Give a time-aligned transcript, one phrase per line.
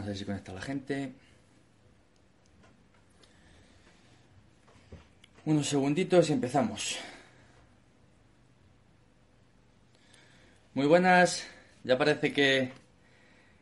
[0.00, 1.12] A ver si conecta la gente.
[5.44, 6.98] Unos segunditos y empezamos.
[10.72, 11.46] Muy buenas.
[11.84, 12.72] Ya parece que,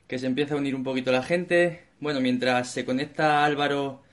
[0.07, 1.89] que se empieza a unir un poquito la gente.
[1.99, 4.05] Bueno, mientras se conecta Álvaro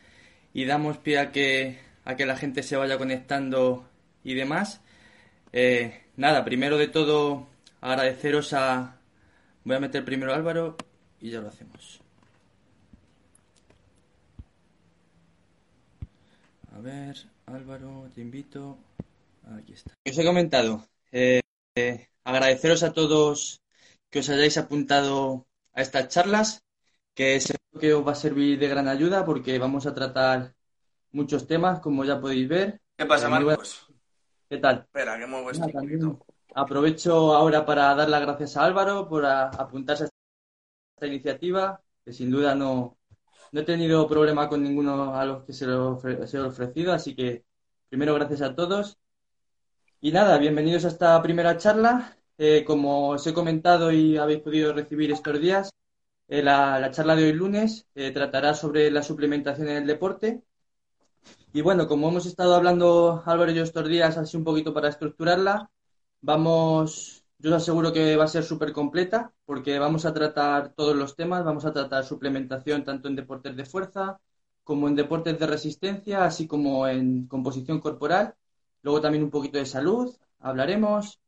[0.51, 3.87] y damos pie a que, a que la gente se vaya conectando
[4.23, 4.81] y demás.
[5.53, 7.49] Eh, nada, primero de todo
[7.81, 8.97] agradeceros a...
[9.63, 10.75] Voy a meter primero a Álvaro
[11.21, 12.04] y ya lo hacemos.
[16.75, 17.15] A ver,
[17.45, 18.77] Álvaro, te invito.
[19.57, 19.93] Aquí está.
[20.05, 20.85] Os he comentado.
[21.09, 21.39] Eh,
[21.75, 23.61] eh, agradeceros a todos
[24.09, 26.65] que os hayáis apuntado a estas charlas,
[27.13, 30.53] que seguro que os va a servir de gran ayuda porque vamos a tratar
[31.13, 32.81] muchos temas, como ya podéis ver.
[32.97, 33.87] ¿Qué pasa, Marcos?
[34.49, 34.79] ¿Qué tal?
[34.79, 36.25] Espera, que muevo este poquito.
[36.53, 42.31] Aprovecho ahora para dar las gracias a Álvaro por apuntarse a esta iniciativa, que sin
[42.31, 42.97] duda no,
[43.55, 47.45] no he tenido problema con ninguno a los que se lo, he ofrecido, así que
[47.87, 48.97] primero gracias a todos.
[50.01, 52.17] Y nada, bienvenidos a esta primera charla.
[52.37, 55.71] Eh, como os he comentado y habéis podido recibir estos días,
[56.27, 60.43] eh, la, charla de hoy lunes eh, tratará sobre la suplementación en el deporte.
[61.53, 64.89] Y bueno, como hemos estado hablando Álvaro y yo estos días, así un poquito para
[64.89, 65.71] estructurarla,
[66.21, 70.95] Vamos, yo os aseguro que va a ser súper completa porque vamos a tratar todos
[70.95, 74.19] los temas, vamos a tratar suplementación tanto en deportes de fuerza
[74.65, 78.35] como en deportes de resistencia, así como en composición corporal.
[78.81, 81.21] Luego también un poquito de salud, hablaremos.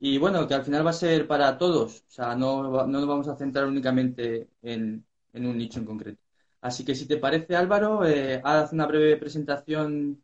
[0.00, 3.06] Y bueno, que al final va a ser para todos, o sea, no, no nos
[3.06, 6.22] vamos a centrar únicamente en, un nicho en concreto.
[6.60, 10.23] Así que si te parece, Álvaro, eh, haz una breve presentación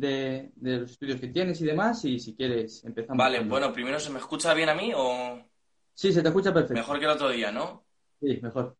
[0.00, 3.18] de, los estudios que tienes y demás, y si quieres empezamos.
[3.18, 5.40] Vale, bueno, primero, ¿se me escucha bien a mí o...?
[5.94, 6.74] Sí, se te escucha perfecto.
[6.74, 7.84] Mejor que el otro día, ¿no?
[8.20, 8.76] Sí, mejor.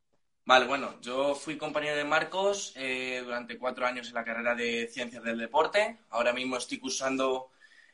[0.47, 4.89] Vale, bueno, yo fui compañero de Marcos eh, durante cuatro años en la carrera de
[4.89, 5.99] Ciencias del Deporte.
[6.11, 7.51] Ahora mismo estoy cursando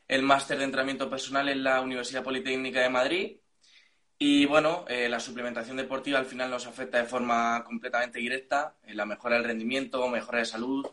[0.07, 3.37] el máster de entrenamiento personal en la Universidad Politécnica de Madrid.
[4.17, 8.97] Y bueno, eh, la suplementación deportiva al final nos afecta de forma completamente directa en
[8.97, 10.87] la mejora del rendimiento, mejora de salud,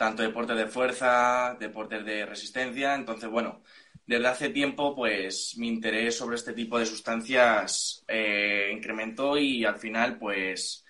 [0.00, 2.94] tanto deportes de fuerza, deportes de resistencia.
[2.94, 3.62] Entonces, bueno,
[4.06, 9.76] desde hace tiempo, pues mi interés sobre este tipo de sustancias eh, incrementó y al
[9.76, 10.86] final, pues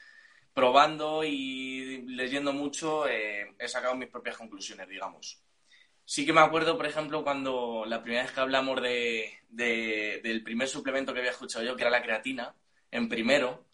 [0.54, 5.43] probando y leyendo mucho, eh, he sacado mis propias conclusiones, digamos.
[6.04, 10.69] Sí que me acuerdo, por ejemplo, cuando la primera vez que hablamos de, del primer
[10.69, 12.54] suplemento que había escuchado yo, que era la creatina,
[12.93, 13.66] en primero,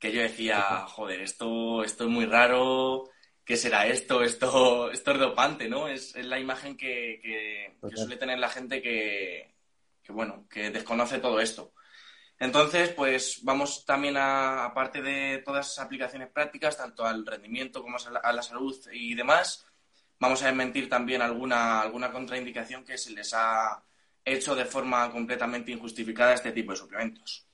[0.00, 3.11] que yo decía, joder, esto, esto es muy raro,
[3.52, 4.22] ¿qué será esto?
[4.22, 5.86] Esto, esto es dopante, ¿no?
[5.86, 9.54] Es, la imagen que, suele tener la gente que,
[10.08, 11.74] bueno, que desconoce todo esto.
[12.38, 17.98] Entonces, pues vamos también a, aparte de todas esas aplicaciones prácticas, tanto al rendimiento como
[18.22, 19.66] a la, salud y demás,
[20.18, 23.84] vamos a desmentir también alguna, alguna contraindicación que se les ha
[24.24, 27.46] hecho de forma completamente injustificada a este tipo de suplementos.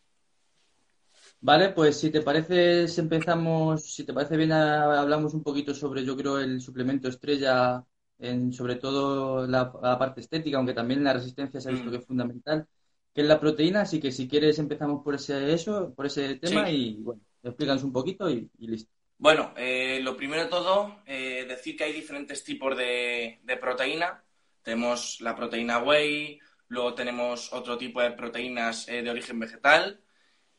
[1.40, 6.16] Vale, pues si te parece, empezamos, si te parece bien, hablamos un poquito sobre, yo
[6.16, 7.84] creo, el suplemento estrella,
[8.18, 11.90] en, sobre todo la, parte estética, aunque también la resistencia se ha visto mm.
[11.92, 12.66] que es fundamental,
[13.14, 16.70] que es la proteína, así que si quieres empezamos por ese eso, por ese tema
[16.70, 18.92] y bueno, explícanos un poquito y, listo.
[19.16, 24.22] Bueno, eh, lo primero de todo, eh, decir que hay diferentes tipos de, de proteína.
[24.62, 26.38] Tenemos la proteína whey,
[26.68, 30.00] luego tenemos otro tipo de proteínas eh, de origen vegetal,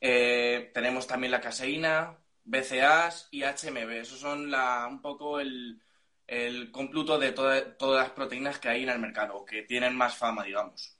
[0.01, 3.91] eh, tenemos también la caseína, BCAAs y HMB.
[3.91, 5.81] Esos son un poco el,
[6.27, 10.43] el compluto de todas las proteínas que hay en el mercado, que tienen más fama,
[10.43, 10.95] digamos.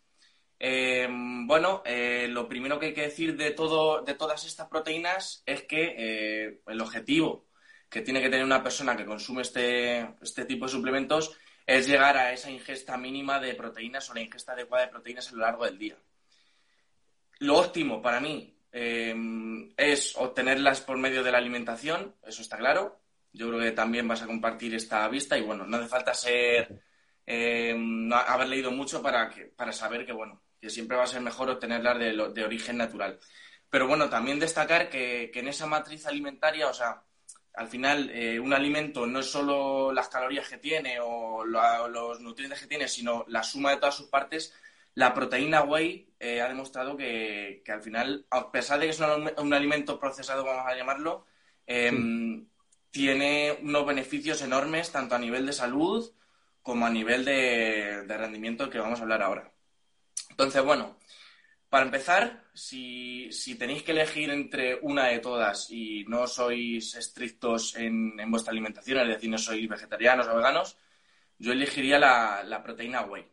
[0.60, 5.44] Eh, bueno, eh, lo primero que hay que decir de, todo, de todas estas proteínas
[5.46, 7.48] es que el objetivo
[7.90, 11.36] que tiene que tener una persona que consume este, este tipo de suplementos
[11.66, 15.36] es llegar a esa ingesta mínima de proteínas o la ingesta adecuada de proteínas a
[15.36, 15.98] lo largo del día.
[17.40, 23.00] Lo óptimo para mí Em, es obtenerlas por medio de la alimentación, eso está claro.
[23.32, 26.82] Yo creo que también vas a compartir esta vista y bueno, no hace falta ser
[27.26, 31.22] em, haber leído mucho para, que, para saber que bueno, que siempre va a ser
[31.22, 33.20] mejor obtenerlas de, de origen natural.
[33.70, 37.04] Pero bueno, también destacar que, en esa matriz alimentaria, o sea,
[37.54, 42.62] al final eh, un alimento no es solo las calorías que tiene o los nutrientes
[42.62, 44.54] que tiene, sino la suma de todas sus partes
[44.96, 49.54] la proteína whey eh, ha demostrado que, al final, a pesar de que es un,
[49.54, 51.26] alimento procesado, vamos a llamarlo,
[51.66, 52.48] em,
[52.92, 56.12] tiene unos beneficios enormes tanto a nivel de salud
[56.62, 59.52] como a nivel de, rendimiento que vamos a hablar ahora.
[60.30, 60.98] Entonces, bueno,
[61.70, 68.18] Para empezar, si, tenéis que elegir entre una de todas y no sois estrictos en,
[68.32, 70.78] vuestra alimentación, es decir, no sois vegetarianos o veganos,
[71.38, 73.24] yo elegiría la, proteína whey.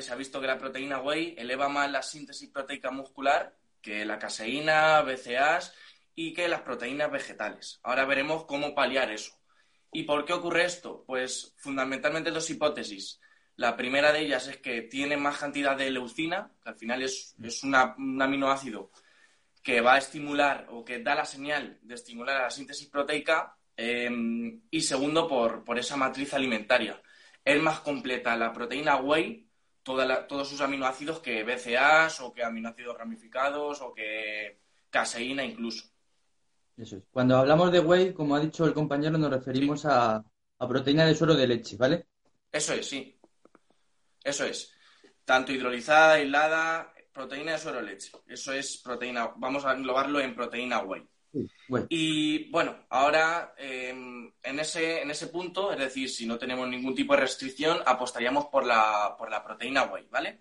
[0.00, 3.56] Se ha visto que la proteína whey eleva más la síntesis proteica muscular
[3.86, 5.72] que la caseína, BCAAs
[6.16, 7.78] y que las proteínas vegetales.
[7.84, 9.32] Ahora veremos cómo paliar eso.
[9.92, 11.04] ¿Y por qué ocurre esto?
[11.06, 13.20] Pues fundamentalmente dos hipótesis.
[13.54, 17.36] La primera de ellas es que tiene más cantidad de leucina, que al final es,
[17.62, 17.74] un
[18.20, 18.90] aminoácido
[19.62, 23.56] que va a estimular o que da la señal de estimular a la síntesis proteica.
[23.76, 27.00] Em, y segundo, por, por, esa matriz alimentaria.
[27.44, 29.45] Es más completa la proteína whey,
[29.86, 34.58] todos sus aminoácidos, que BCAAs o que aminoácidos ramificados o que
[34.90, 35.86] caseína incluso.
[36.76, 37.04] Eso es.
[37.10, 40.16] Cuando hablamos de whey, como ha dicho el compañero, nos referimos a,
[40.58, 42.06] a proteína de suero de leche, ¿vale?
[42.50, 43.18] Eso es, sí.
[44.22, 44.72] Eso es.
[45.24, 48.10] Tanto hidrolizada, aislada, proteína de suero leche.
[48.26, 49.32] Eso es proteína.
[49.36, 51.06] Vamos a englobarlo en proteína whey.
[51.88, 56.94] Y bueno, ahora em, en, ese, en ese punto, es decir, si no tenemos ningún
[56.94, 60.40] tipo de restricción, apostaríamos por la, por la proteína whey, ¿vale?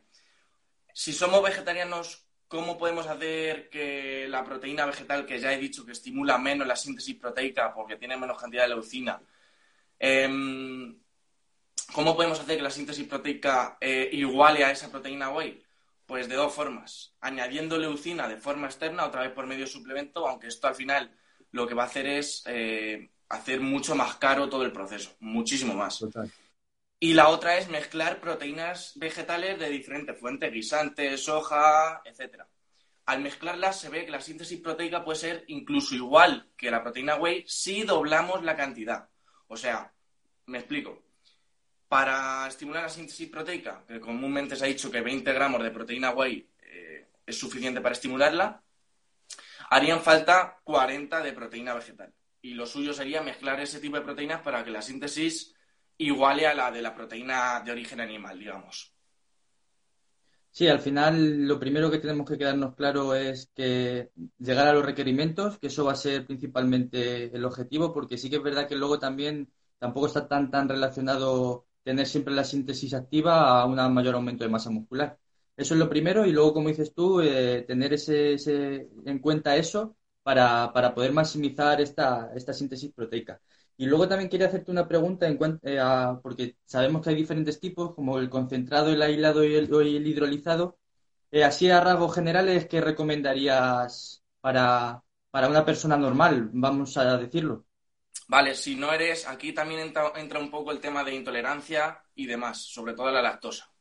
[0.94, 5.92] Si somos vegetarianos, ¿cómo podemos hacer que la proteína vegetal, que ya he dicho que
[5.92, 9.22] estimula menos la síntesis proteica porque tiene menos cantidad de leucina,
[10.00, 11.00] em,
[11.94, 15.65] ¿Cómo podemos hacer que la síntesis proteica eh, iguale a esa proteína whey?
[16.06, 17.16] Pues de dos formas.
[17.20, 21.12] Añadiendo leucina de forma externa, otra vez por medio de suplemento, aunque esto al final
[21.52, 25.74] lo que va a hacer es eh, hacer mucho más caro todo el proceso, muchísimo
[25.74, 26.06] más.
[27.00, 32.44] Y la otra es mezclar proteínas vegetales de diferentes fuentes, guisantes, soja, etc.
[33.06, 37.16] Al mezclarlas se ve que la síntesis proteica puede ser incluso igual que la proteína
[37.16, 39.10] whey si doblamos la cantidad.
[39.48, 39.94] O sea,
[40.46, 41.05] me explico
[41.88, 46.12] para estimular la síntesis proteica, que comúnmente se ha dicho que 20 gramos de proteína
[46.12, 48.64] whey eh, es suficiente para estimularla,
[49.70, 52.14] harían falta 40 de proteína vegetal.
[52.42, 55.54] Y lo suyo sería mezclar ese tipo de proteínas para que la síntesis
[55.98, 58.94] iguale a la de la proteína de origen animal, digamos.
[60.52, 64.86] Sí, al final lo primero que tenemos que quedarnos claro es que llegar a los
[64.86, 68.78] requerimientos, que eso va a ser principalmente el objetivo, porque sí que es verdad que
[68.78, 74.16] luego también tampoco está tan tan relacionado tener siempre la síntesis activa a un mayor
[74.16, 75.18] aumento de masa muscular.
[75.56, 79.96] Eso es lo primero y luego, como dices tú, eh, tener ese, en cuenta eso
[80.24, 83.40] para, poder maximizar esta, esta síntesis proteica.
[83.78, 85.80] Y luego también quería hacerte una pregunta, en eh,
[86.24, 90.80] porque sabemos que hay diferentes tipos, como el concentrado, el aislado y el, hidrolizado.
[91.32, 97.65] Eh, así a rasgos generales, ¿qué recomendarías para, para una persona normal, vamos a decirlo?
[98.28, 102.62] Vale, si no eres, aquí también entra, un poco el tema de intolerancia y demás,
[102.62, 103.72] sobre todo la lactosa.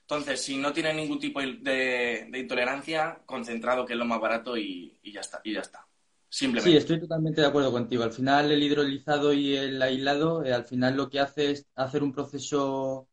[0.00, 4.98] Entonces, si no tienes ningún tipo de, intolerancia, concentrado, que es lo más barato, y,
[5.04, 5.86] ya está, y ya está.
[6.28, 6.70] Simplemente.
[6.72, 8.02] Sí, estoy totalmente de acuerdo contigo.
[8.02, 12.02] Al final, el hidrolizado y el aislado, eh, al final lo que hace es hacer
[12.02, 13.08] un proceso,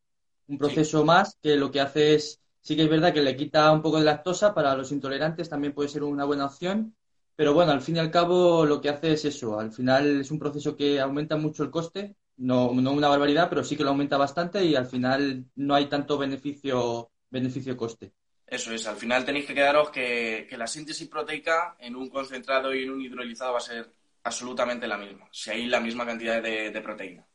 [0.47, 3.71] un proceso más, que lo que hace es, sí que es verdad que le quita
[3.71, 6.95] un poco de lactosa para los intolerantes, también puede ser una buena opción,
[7.35, 9.59] pero bueno, al fin y al cabo lo que hace es eso.
[9.59, 13.63] Al final es un proceso que aumenta mucho el coste, no, no una barbaridad, pero
[13.63, 18.13] sí que lo aumenta bastante y al final no hay tanto beneficio beneficio-coste.
[18.45, 22.83] Eso es, al final tenéis que quedaros que, la síntesis proteica en un concentrado y
[22.83, 23.89] en un hidrolizado va a ser
[24.23, 27.25] absolutamente la misma, si hay la misma cantidad de, proteína.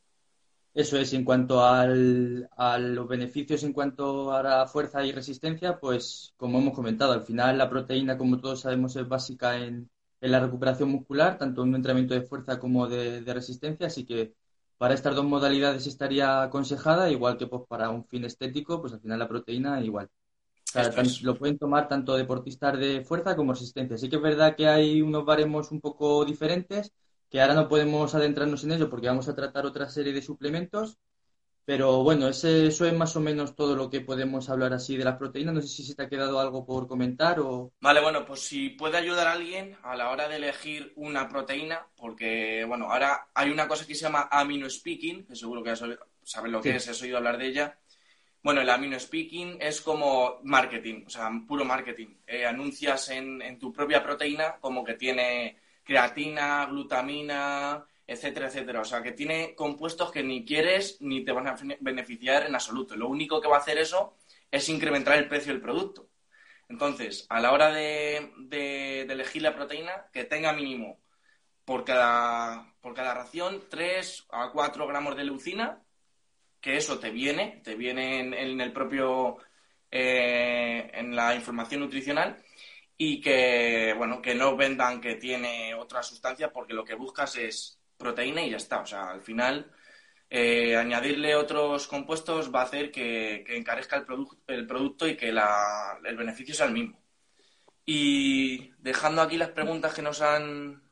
[0.77, 5.81] Eso es, en cuanto al, a los beneficios en cuanto a la fuerza y resistencia,
[5.81, 9.89] pues como hemos comentado, al final la proteína, como todos sabemos, es básica en,
[10.21, 14.35] en la recuperación muscular, tanto en un entrenamiento de fuerza como de, resistencia, así que
[14.77, 19.01] para estas dos modalidades estaría aconsejada, igual que pues, para un fin estético, pues al
[19.01, 20.11] final la proteína igual.
[21.23, 23.97] lo pueden tomar tanto deportistas de fuerza como resistencia.
[23.97, 26.93] Sí que es verdad que hay unos baremos un poco diferentes,
[27.31, 30.99] que ahora no podemos adentrarnos en ello porque vamos a tratar otra serie de suplementos,
[31.65, 35.03] pero bueno, ese, eso es más o menos todo lo que podemos hablar así de
[35.03, 35.53] las proteínas.
[35.53, 37.73] No sé si se te ha quedado algo por comentar o...
[37.81, 41.85] Vale, bueno, pues si puede ayudar a alguien a la hora de elegir una proteína,
[41.97, 46.53] porque bueno, ahora hay una cosa que se llama amino speaking, que seguro que sabes
[46.53, 47.79] lo que es, has oído hablar de ella.
[48.45, 52.15] Bueno, el amino speaking es como marketing, o sea, puro marketing.
[52.29, 58.81] Eh, anuncias en, en tu propia proteína como que tiene creatina, glutamina, etcétera, etcétera.
[58.81, 62.97] O sea, que tiene compuestos que ni quieres ni te van a beneficiar en absoluto.
[62.97, 64.17] Lo único que va a hacer eso
[64.51, 66.11] es incrementar el precio del producto.
[66.69, 71.01] Entonces, a la hora de, elegir la proteína, que tenga mínimo
[71.65, 75.83] por cada, por cada ración 3 a 4 gramos de leucina,
[76.61, 79.37] que eso te viene, te viene en, el propio
[79.91, 82.43] eh, en la información nutricional
[82.99, 87.79] y que, bueno, que no vendan que tiene otra sustancia porque lo que buscas es
[87.97, 88.81] proteína y ya está.
[88.81, 89.71] O sea, al final,
[90.31, 94.07] eh, añadirle otros compuestos va a hacer que, encarezca el,
[94.47, 96.99] el, producto y que el beneficio sea el mismo.
[97.85, 100.83] Y dejando aquí las preguntas que nos han...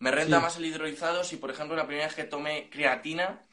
[0.00, 3.44] Me renta más el hidrolizado si, por ejemplo, la primera vez que tomé creatina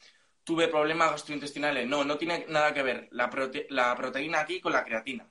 [0.44, 1.88] tuve problemas gastrointestinales.
[1.88, 3.28] No, no tiene nada que ver la,
[3.70, 5.28] la proteína aquí con la creatina.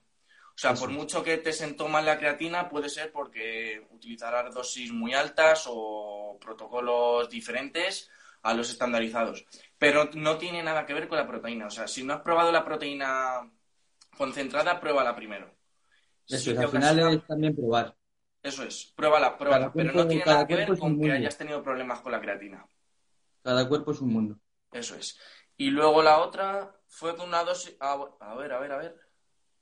[0.56, 4.90] O sea, por mucho que te sentó mal la creatina, puede ser porque utilizarás dosis
[4.90, 8.10] muy altas o protocolos diferentes
[8.42, 9.46] a los estandarizados.
[9.78, 11.68] Pero no tiene nada que ver con la proteína.
[11.68, 13.52] O sea, si no has probado la proteína
[14.18, 15.54] concentrada, pruébala primero.
[16.26, 17.94] Eso es, al final es también probar.
[18.42, 19.74] Eso es, pruébala, pruébala.
[19.74, 22.66] pero no tiene nada que ver con que hayas tenido problemas con la creatina.
[23.44, 24.40] Cada cuerpo es un mundo.
[24.72, 25.20] Eso es.
[25.58, 27.76] Y luego la otra fue con una dosis.
[27.82, 27.98] a
[28.36, 29.05] ver, a ver, a ver.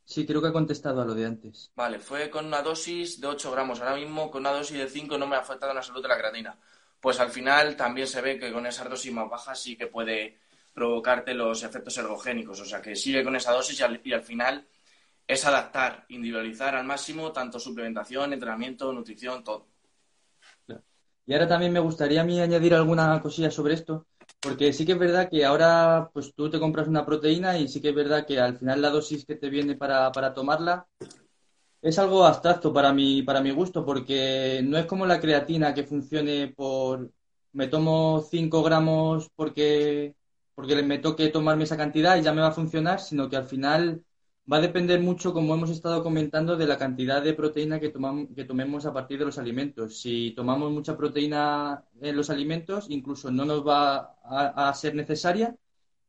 [0.05, 1.71] Sí, creo que ha contestado a lo de antes.
[1.75, 3.79] Vale, fue con una dosis de 8 gramos.
[3.79, 6.17] Ahora mismo con una dosis de 5 no me ha afectado la salud de la
[6.17, 6.57] creatina.
[6.99, 10.39] Pues al final también se ve que con esa dosis más baja sí que puede
[10.73, 12.59] provocarte los efectos ergogénicos.
[12.59, 14.67] O sea que sigue con esa dosis y al final
[15.27, 19.67] es adaptar, individualizar al máximo tanto suplementación, entrenamiento, nutrición, todo.
[21.25, 24.07] Y ahora también me gustaría a mí añadir alguna cosilla sobre esto,
[24.43, 27.81] porque sí que es verdad que ahora pues tú te compras una proteína y sí
[27.81, 30.85] que es verdad que al final la dosis que te viene para, para tomarla
[31.81, 35.85] es algo abstracto para mi, para mi gusto, porque no es como la creatina que
[35.85, 37.09] funcione por
[37.53, 40.13] me tomo 5 gramos porque,
[40.55, 43.45] porque me toque tomarme esa cantidad y ya me va a funcionar, sino que al
[43.45, 44.03] final
[44.51, 48.27] va a depender mucho, como hemos estado comentando, de la cantidad de proteína que, tomamos,
[48.35, 49.99] que tomemos a partir de los alimentos.
[50.01, 55.55] Si tomamos mucha proteína en los alimentos, incluso no nos va a, ser necesaria.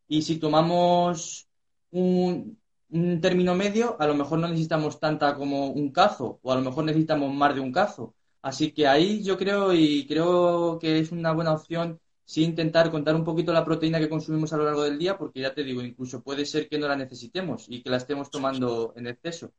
[0.09, 1.49] Y si tomamos
[1.91, 2.59] un,
[2.91, 6.63] un, término medio, a lo mejor no necesitamos tanta como un cazo, o a lo
[6.63, 8.15] mejor necesitamos más de un cazo.
[8.43, 13.15] Así que ahí yo creo y creo que es una buena opción sí intentar contar
[13.15, 15.83] un poquito la proteína que consumimos a lo largo del día, porque ya te digo,
[15.83, 19.53] incluso puede ser que no la necesitemos y que la estemos tomando en exceso.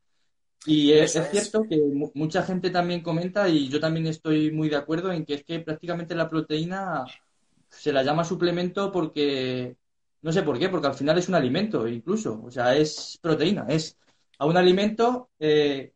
[0.65, 1.79] Y es, cierto que
[2.15, 5.59] mucha gente también comenta, y yo también estoy muy de acuerdo, en que es que
[5.59, 7.05] prácticamente la proteína
[7.69, 9.75] se la llama suplemento porque,
[10.23, 13.67] no sé por qué, porque al final es un alimento incluso, o sea, es proteína,
[13.69, 13.97] es
[14.39, 15.93] a un alimento eh,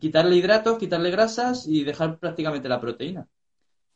[0.00, 3.26] quitarle hidratos, quitarle grasas y dejar prácticamente la proteína.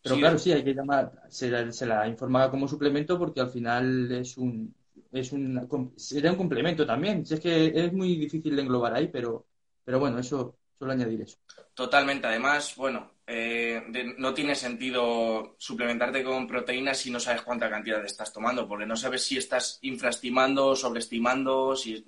[0.04, 3.48] Pero claro, sí, hay que llamar, se la, se la informa como suplemento porque al
[3.48, 4.74] final es un,
[5.10, 7.24] es un, sería un complemento también.
[7.28, 9.46] es que es muy difícil de englobar ahí, pero,
[9.82, 11.38] pero bueno, eso, solo añadir eso.
[11.72, 12.26] Totalmente.
[12.26, 13.82] Además, bueno, eh,
[14.18, 18.96] no tiene sentido suplementarte con proteínas si no sabes cuánta cantidad estás tomando, porque no
[18.96, 22.04] sabes si estás infraestimando, sobreestimando, si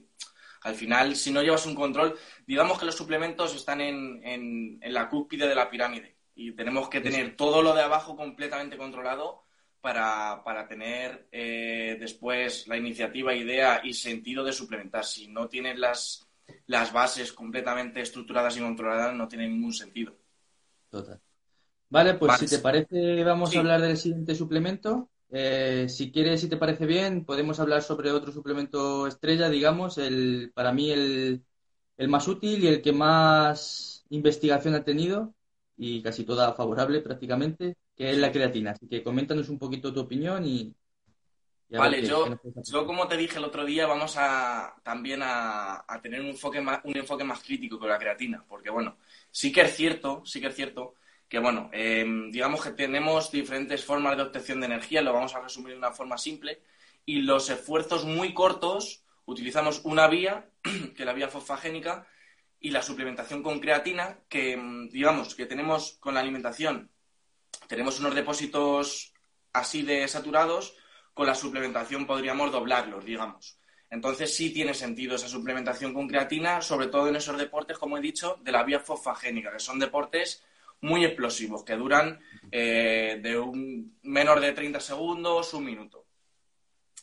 [0.65, 2.15] al final, si no llevas un control,
[2.47, 7.01] digamos que los suplementos están en, en la cúspide de la pirámide y tenemos que
[7.01, 9.43] tener todo lo de abajo completamente controlado
[9.81, 15.05] para, tener eh, después la iniciativa, idea y sentido de suplementar.
[15.05, 16.29] Si no tienes las,
[16.67, 20.15] las bases completamente estructuradas y controladas, no tiene ningún sentido.
[20.91, 21.21] Total.
[21.89, 25.09] Vale, pues si te parece, vamos a hablar del siguiente suplemento.
[25.31, 30.53] Eh, si quieres, si te parece bien, podemos hablar sobre otro suplemento estrella, digamos, el,
[30.53, 31.45] para mí el,
[31.97, 35.36] el más útil y el que más investigación ha tenido,
[35.77, 38.73] y casi toda favorable prácticamente, que es la creatina.
[38.73, 40.75] Así que coméntanos un poquito tu opinión y...
[41.71, 46.29] vale, yo, yo, como te dije el otro día, vamos a también a, tener un
[46.29, 48.97] enfoque, más, un enfoque más crítico con la creatina, porque bueno,
[49.31, 50.95] sí que es cierto, sí que es cierto
[51.29, 55.41] que bueno, em, digamos que tenemos diferentes formas de obtención de energía, lo vamos a
[55.41, 56.63] resumir de una forma simple,
[57.05, 62.07] y los esfuerzos muy cortos utilizamos una vía, que es la vía fosfagénica,
[62.67, 66.91] y la suplementación con creatina, que mm, digamos que tenemos con la alimentación,
[67.69, 69.15] tenemos unos depósitos
[69.53, 70.75] así de saturados,
[71.15, 73.61] con la suplementación podríamos doblarlos, digamos.
[73.89, 78.01] Entonces sí tiene sentido esa suplementación con creatina, sobre todo en esos deportes, como he
[78.01, 80.43] dicho, de la vía fosfagénica, que son deportes
[80.81, 82.19] muy explosivos, que duran
[82.51, 86.05] eh, de un menor de 30 segundos, un minuto.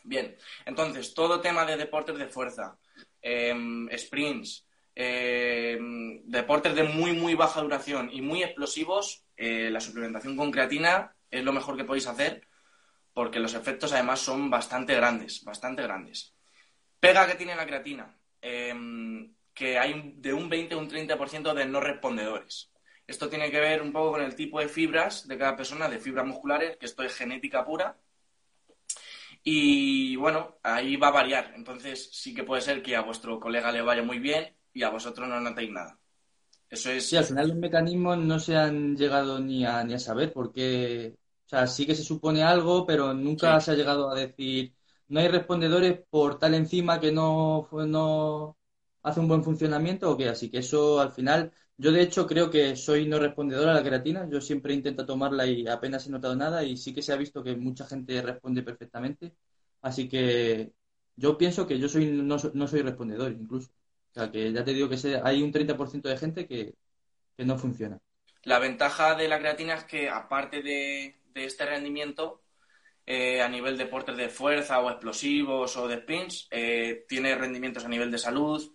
[0.03, 2.77] Bien, entonces, todo tema de deportes de fuerza,
[3.21, 4.65] em, sprints,
[4.95, 5.79] eh,
[6.25, 11.43] deportes de muy, muy baja duración y muy explosivos, eh, la suplementación con creatina es
[11.43, 12.47] lo mejor que podéis hacer
[13.13, 16.33] porque los efectos además son bastante grandes, bastante grandes.
[16.99, 21.65] Pega que tiene la creatina, em, que hay de un 20 a un 30% de
[21.65, 22.71] no respondedores.
[23.05, 25.99] Esto tiene que ver un poco con el tipo de fibras de cada persona, de
[25.99, 27.97] fibras musculares, que esto es genética pura.
[29.43, 31.53] Y bueno, ahí va a variar.
[31.55, 34.89] Entonces sí que puede ser que a vuestro colega le vaya muy bien y a
[34.89, 35.99] vosotros no notéis nada.
[36.69, 37.05] Eso es...
[37.05, 41.15] Sí, al final los mecanismos no se han llegado ni a, ni a saber porque,
[41.45, 44.73] o sea, sí que se supone algo, pero nunca se ha llegado a decir,
[45.09, 48.57] no hay respondedores por tal enzima que no, no
[49.01, 50.29] hace un buen funcionamiento o qué.
[50.29, 53.83] Así que eso al final, yo de hecho creo que soy no respondedor a la
[53.83, 54.27] creatina.
[54.29, 57.43] Yo siempre intento tomarla y apenas he notado nada y sí que se ha visto
[57.43, 59.35] que mucha gente responde perfectamente.
[59.81, 60.73] Así que
[61.17, 63.71] yo pienso que yo soy no, no soy respondedor incluso.
[64.15, 66.75] O sea que ya te digo que hay un 30% de gente que,
[67.37, 67.99] no funciona.
[68.43, 72.43] La ventaja de la creatina es que aparte de, este rendimiento,
[73.07, 77.85] eh, a nivel de deportes de fuerza o explosivos o de spins, eh, tiene rendimientos
[77.85, 78.71] a nivel de salud,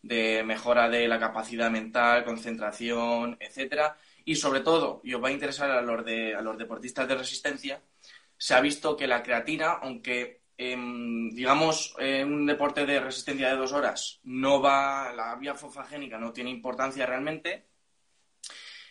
[0.00, 3.94] de mejora de la capacidad mental, concentración, etcétera.
[4.24, 7.14] Y sobre todo, y os va a interesar a los, de, a los deportistas de
[7.14, 7.82] resistencia,
[8.38, 13.72] se ha visto que la creatina, aunque digamos en un deporte de resistencia de dos
[13.72, 17.68] horas no va, la vía fosfagénica no tiene importancia realmente,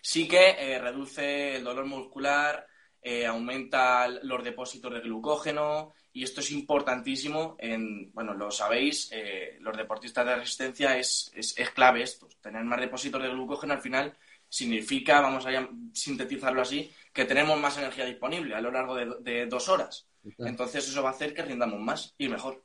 [0.02, 2.66] sí que eh, reduce el dolor muscular,
[3.02, 9.58] eh, aumenta los depósitos de glucógeno, y esto es importantísimo en, bueno, lo sabéis, eh,
[9.60, 12.28] los deportistas de resistencia es, es, clave esto.
[12.42, 14.18] Tener más depósitos de glucógeno al final
[14.50, 19.68] significa, vamos a sintetizarlo así, que tenemos más energía disponible a lo largo de, dos
[19.70, 20.08] horas.
[20.38, 22.64] Entonces eso va a hacer que rindamos más y mejor.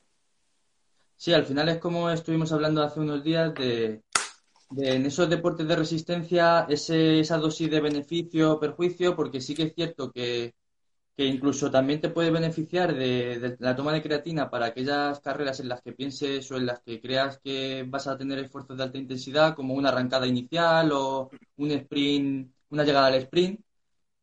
[1.17, 4.03] Sí, al final es como estuvimos hablando hace unos días de,
[4.71, 9.55] de en esos deportes de resistencia, ese, esa dosis de beneficio o perjuicio, porque sí
[9.55, 10.53] que es cierto que
[11.17, 15.69] que incluso también te puede beneficiar de, la toma de creatina para aquellas carreras en
[15.69, 18.99] las que pienses o en las que creas que vas a tener esfuerzos de alta
[18.99, 23.61] intensidad, como una arrancada inicial o un sprint, una llegada al sprint.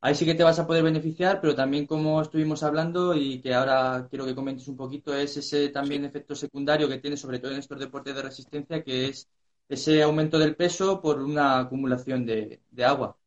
[0.02, 3.54] Ahí sí que te vas a poder beneficiar, pero también como estuvimos hablando y que
[3.54, 7.52] ahora quiero que comentes un poquito, es ese también efecto secundario que tiene sobre todo
[7.52, 9.30] en estos deportes de resistencia, que es
[9.68, 13.18] ese aumento del peso por una acumulación de agua.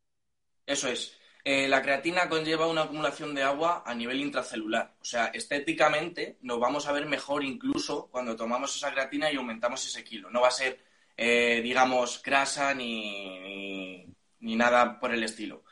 [0.67, 1.17] Eso es.
[1.45, 4.95] Eh, la creatina conlleva una acumulación de agua a nivel intracelular.
[5.01, 9.85] O sea, estéticamente nos vamos a ver mejor incluso cuando tomamos esa creatina y aumentamos
[9.85, 10.31] ese kilo.
[10.31, 10.79] No va a ser,
[11.17, 14.07] eh, digamos, grasa ni,
[14.41, 15.65] ni, nada por el estilo.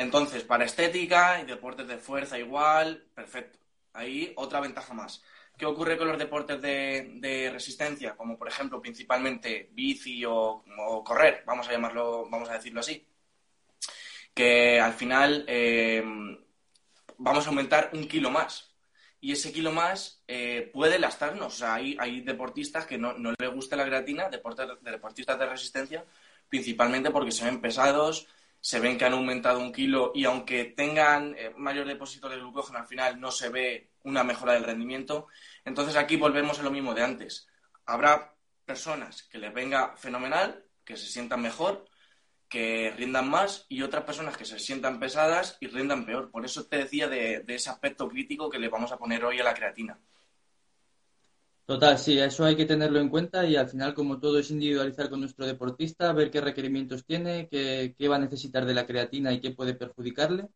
[0.00, 3.58] Entonces, para estética y deportes de fuerza igual, perfecto.
[3.92, 5.22] Ahí otra ventaja más.
[5.56, 8.16] ¿Qué ocurre con los deportes de, resistencia?
[8.16, 13.06] Como por ejemplo, principalmente bici o, o correr, vamos a llamarlo, vamos a decirlo así
[14.34, 16.02] que al final eh,
[17.18, 18.74] vamos a aumentar un kilo más.
[19.20, 21.54] Y ese kilo más eh, puede lastarnos.
[21.54, 26.06] O sea, hay, deportistas que no, no les gusta la creatina, deportistas de resistencia,
[26.48, 28.28] principalmente porque se ven pesados,
[28.60, 32.78] se ven que han aumentado un kilo y aunque tengan eh, mayor depósito de glucógeno,
[32.78, 35.28] al final no se ve una mejora del rendimiento.
[35.64, 37.48] Entonces aquí volvemos a lo mismo de antes.
[37.86, 41.86] Habrá personas que les venga fenomenal, que se sientan mejor,
[42.48, 46.30] que rindan más y otras personas que se sientan pesadas y rindan peor.
[46.30, 49.44] Por eso te decía de, ese aspecto crítico que le vamos a poner hoy a
[49.44, 49.98] la creatina.
[51.70, 55.08] Total, sí, eso hay que tenerlo en cuenta y al final, como todo, es individualizar
[55.08, 59.32] con nuestro deportista, ver qué requerimientos tiene, qué, qué va a necesitar de la creatina
[59.32, 60.48] y qué puede perjudicarle.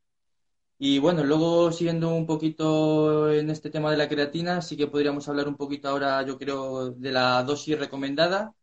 [0.78, 5.28] Y bueno, luego siguiendo un poquito en este tema de la creatina, sí que podríamos
[5.28, 8.54] hablar un poquito ahora, yo creo, de la dosis recomendada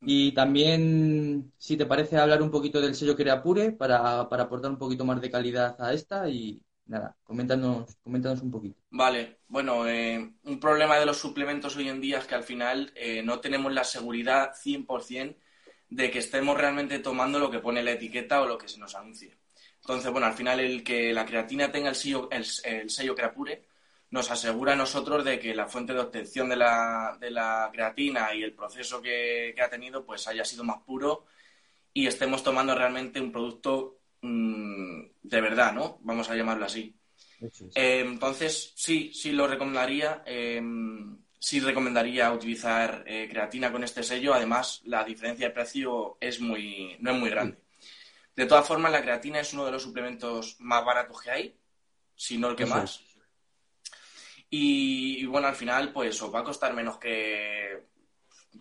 [0.00, 4.78] y también, si te parece, hablar un poquito del sello Creapure para, para aportar un
[4.78, 8.76] poquito más de calidad a esta y nada, coméntanos, coméntanos un poquito.
[8.90, 12.92] Vale, bueno, eh, un problema de los suplementos hoy en día es que al final
[12.94, 15.36] eh, no tenemos la seguridad 100%
[15.90, 18.94] de que estemos realmente tomando lo que pone la etiqueta o lo que se nos
[18.94, 19.36] anuncia.
[19.80, 23.64] Entonces, bueno, al final el que la creatina tenga el sello, el, el sello Creapure
[24.14, 28.32] nos asegura a nosotros de que la fuente de obtención de la, de la creatina
[28.32, 31.26] y el proceso que, ha tenido pues haya sido más puro
[31.92, 35.98] y estemos tomando realmente un producto mm, de verdad, ¿no?
[36.02, 36.94] Vamos a llamarlo así.
[37.74, 40.22] Eh, entonces, sí, sí lo recomendaría.
[40.26, 44.34] Em, sí recomendaría utilizar eh, creatina con este sello.
[44.34, 47.58] Además, la diferencia de precio es muy, no es muy grande.
[48.34, 51.56] De todas formas, la creatina es uno de los suplementos más baratos que hay,
[52.16, 53.00] si no el que más.
[54.50, 57.86] Y, bueno, al final, pues os va a costar menos que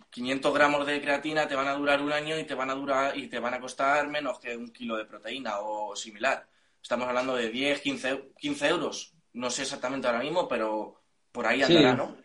[0.09, 3.17] 500 gramos de creatina te van a durar un año y te van a durar
[3.17, 6.47] y te van a costar menos que un kilo de proteína o similar.
[6.81, 9.13] Estamos hablando de 10, 15, 15 euros.
[9.33, 11.01] No sé exactamente ahora mismo, pero
[11.31, 12.23] por ahí andará, ¿no?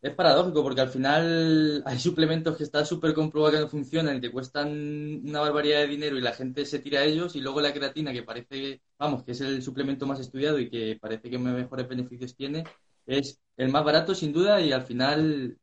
[0.00, 4.20] Es paradójico porque al final hay suplementos que está súper comprobado que no funcionan y
[4.20, 7.60] te cuestan una barbaridad de dinero y la gente se tira a ellos y luego
[7.60, 11.38] la creatina que parece, vamos, que es el suplemento más estudiado y que parece que
[11.38, 12.62] mejores beneficios tiene,
[13.06, 15.58] es el más barato sin duda y al final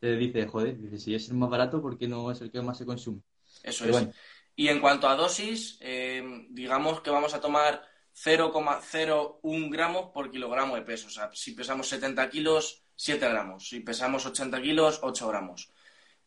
[0.00, 2.78] te dice, joder, si es el más barato, ¿por qué no es el que más
[2.78, 3.20] se consume?
[3.62, 4.08] Eso es.
[4.56, 7.82] Y en cuanto a dosis, eh, digamos que vamos a tomar
[8.14, 11.06] 0,01 gramos por kilogramo de peso.
[11.06, 13.68] O sea, si pesamos 70 kilos, 7 gramos.
[13.68, 15.70] Si pesamos 80 kilos, 8 gramos.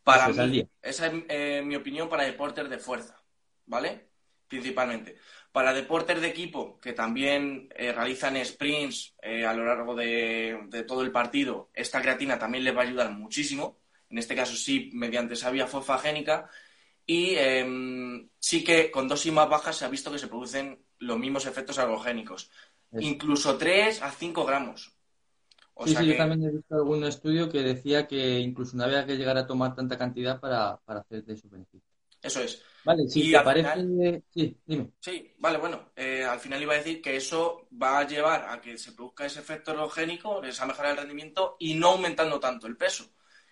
[0.03, 3.21] Para mí, esa es eh, mi opinión para deportes de fuerza,
[3.65, 4.09] ¿vale?
[4.47, 5.17] Principalmente.
[5.53, 11.03] Para deportes de equipo, que también eh, realizan sprints eh, a lo largo de, todo
[11.03, 13.77] el partido, esta creatina también les va a ayudar muchísimo.
[14.09, 16.49] En este caso sí, mediante esa vía fosfagénica.
[17.05, 21.19] Y em, sí que con dosis más bajas se ha visto que se producen los
[21.19, 22.49] mismos efectos algogénicos.
[22.99, 24.91] Incluso 3 a 5 gramos.
[25.85, 29.17] sí, sí, yo también he visto algún estudio que decía que incluso no había que
[29.17, 31.87] llegar a tomar tanta cantidad para, para hacer de su beneficio.
[32.23, 32.63] Eso es.
[32.85, 34.23] Vale, sí, te parece...
[34.33, 34.91] Sí, dime.
[34.99, 38.59] Sí, vale, bueno, eh, al final iba a decir que eso va a llevar a
[38.59, 42.77] que se produzca ese efecto ergogénico, esa mejora del rendimiento y no aumentando tanto el
[42.77, 43.05] peso.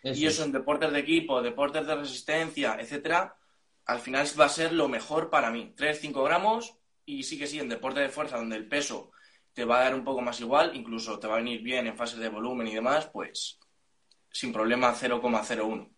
[0.03, 3.37] y eso en deportes de equipo, deportes de resistencia, etcétera,
[3.85, 5.73] al final va a ser lo mejor para mí.
[5.75, 9.11] 3-5 gramos y sí que sí, en deporte de fuerza, donde el peso
[9.53, 11.95] te va a dar un poco más igual, incluso te va a venir bien en
[11.95, 13.59] fases de volumen y demás, pues
[14.31, 15.89] sin problema 0,01.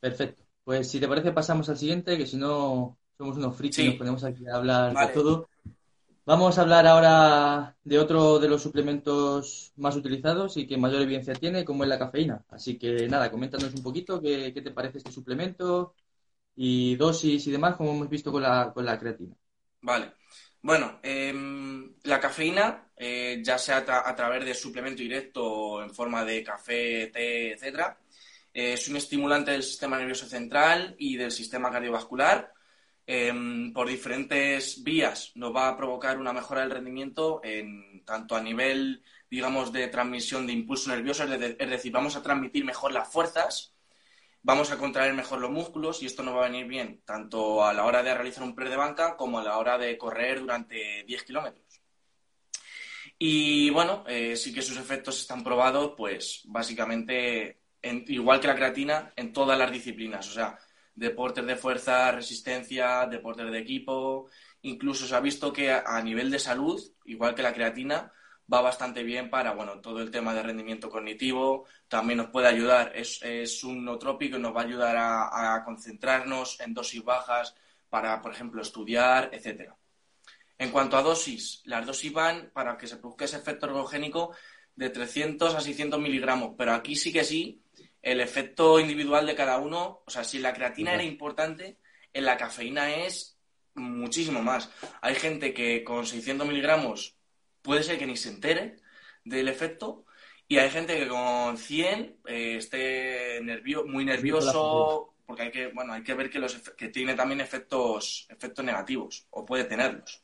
[0.00, 0.43] Perfecto.
[0.64, 3.96] Pues si te parece pasamos al siguiente, que si no somos unos frikis y nos
[3.96, 5.48] ponemos aquí a hablar de todo.
[6.26, 11.34] Vamos a hablar ahora de otro de los suplementos más utilizados y que mayor evidencia
[11.34, 12.42] tiene, como es la cafeína.
[12.48, 15.94] Así que nada, coméntanos un poquito qué, te parece este suplemento
[16.56, 19.36] y dosis y demás, como hemos visto con la, con la creatina.
[19.82, 20.12] Vale.
[20.62, 26.42] Bueno, em, la cafeína, eh, ya sea a través de suplemento directo en forma de
[26.42, 27.98] café, té, etcétera,
[28.54, 32.54] es un estimulante del sistema nervioso central y del sistema cardiovascular.
[33.06, 38.40] Em, por diferentes vías nos va a provocar una mejora del rendimiento en tanto a
[38.40, 43.74] nivel, digamos, de transmisión de impulso nervioso, es decir, vamos a transmitir mejor las fuerzas,
[44.42, 47.74] vamos a contraer mejor los músculos y esto nos va a venir bien tanto a
[47.74, 51.04] la hora de realizar un press de banca como a la hora de correr durante
[51.04, 51.82] 10 kilómetros.
[53.18, 57.63] Y bueno, eh, sí que sus efectos están probados, pues básicamente
[58.08, 60.28] igual que la creatina, en todas las disciplinas.
[60.28, 60.58] O sea,
[60.94, 64.28] deportes de fuerza, resistencia, deportes de equipo.
[64.62, 68.12] Incluso se ha visto que a, nivel de salud, igual que la creatina,
[68.52, 71.66] va bastante bien para bueno, todo el tema de rendimiento cognitivo.
[71.88, 77.04] También nos puede ayudar, es, un nootrópico nos va a ayudar a, concentrarnos en dosis
[77.04, 77.54] bajas
[77.88, 79.76] para, por ejemplo, estudiar, etcétera.
[80.56, 84.34] En cuanto a dosis, las dosis van para que se produzca ese efecto ergogénico
[84.76, 87.63] de 300 a 600 miligramos, pero aquí sí que sí
[88.04, 91.78] el efecto individual de cada uno, o sea, si la creatina era importante,
[92.12, 93.38] en la cafeína es
[93.74, 94.70] muchísimo más.
[95.00, 97.16] Hay gente que con 600 miligramos
[97.62, 98.76] puede ser que ni se entere
[99.24, 100.04] del efecto
[100.46, 105.94] y hay gente que con 100 eh, esté nervio muy nervioso porque hay que bueno
[105.94, 110.22] hay que ver que los que tiene también efectos efectos negativos o puede tenerlos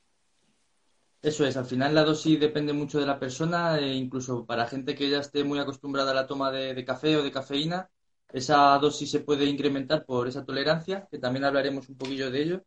[1.22, 4.94] eso es, al final la dosis depende mucho de la persona, e incluso para gente
[4.94, 7.90] que ya esté muy acostumbrada a la toma de, café o de cafeína,
[8.33, 12.64] esa dosis se puede incrementar por esa tolerancia, que también hablaremos un poquillo de ello.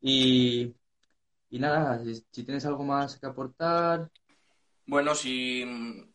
[0.00, 0.72] Y,
[1.50, 4.08] nada, si, tienes algo más que aportar.
[4.86, 5.64] Bueno, si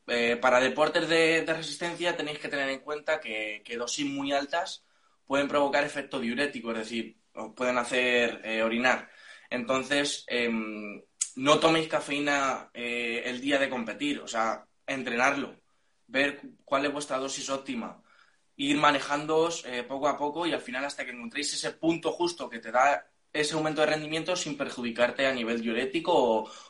[0.08, 4.86] eh, para deportes de, resistencia tenéis que tener en cuenta que, dosis muy altas
[5.26, 7.18] pueden provocar efecto diurético, es decir,
[7.56, 9.10] pueden hacer eh, orinar.
[9.50, 11.02] Entonces, em,
[11.36, 15.56] no toméis cafeína eh, el día de competir, o sea, entrenarlo,
[16.08, 18.02] ver cuál es vuestra dosis óptima,
[18.56, 22.50] ir manejándoos eh, poco a poco y al final hasta que encontréis ese punto justo
[22.50, 26.14] que te da ese aumento de rendimiento sin perjudicarte a nivel diurético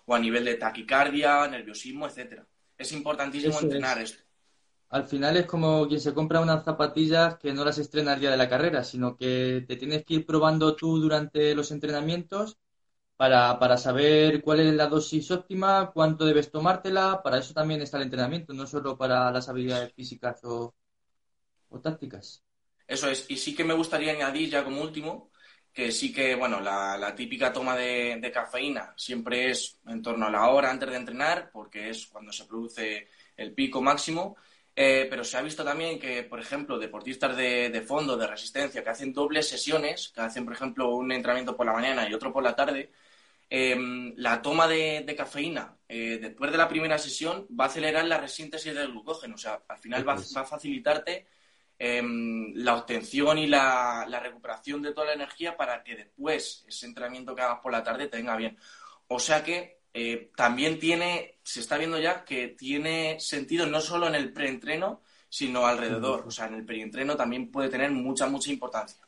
[0.06, 2.48] o, a nivel de taquicardia, nerviosismo, etcétera.
[2.78, 4.24] Es importantísimo entrenar esto.
[4.90, 8.32] Al final es como quien se compra unas zapatillas que no las estrena el día
[8.32, 12.60] de la carrera, sino que te tienes que ir probando tú durante los entrenamientos
[13.18, 17.22] para, para saber cuál es la dosis óptima, cuánto debes tomártela.
[17.24, 20.74] Para eso también está el entrenamiento, no solo para las habilidades físicas o,
[21.82, 22.44] tácticas.
[22.88, 23.26] Eso es.
[23.30, 25.32] Y sí que me gustaría añadir ya como último
[25.72, 30.50] que sí que, bueno, la, típica toma de, cafeína siempre es en torno a la
[30.50, 34.38] hora antes de entrenar, porque es cuando se produce el pico máximo.
[34.76, 38.84] Eh, pero se ha visto también que, por ejemplo, deportistas de, de, fondo, de resistencia,
[38.84, 42.34] que hacen dobles sesiones, que hacen, por ejemplo, un entrenamiento por la mañana y otro
[42.34, 42.92] por la tarde,
[43.56, 48.18] Em, la toma de, cafeína eh, después de la primera sesión va a acelerar la
[48.18, 49.36] resíntesis del glucógeno.
[49.36, 51.28] O sea, al final va, a facilitarte
[51.78, 57.36] em, la obtención y la, recuperación de toda la energía para que después ese entrenamiento
[57.36, 58.58] que hagas por la tarde te venga bien.
[59.08, 64.08] O sea que eh, también tiene, se está viendo ya que tiene sentido no solo
[64.08, 66.26] en el preentreno, sino alrededor.
[66.28, 69.06] O sea, en el preentreno también puede tener mucha, mucha importancia.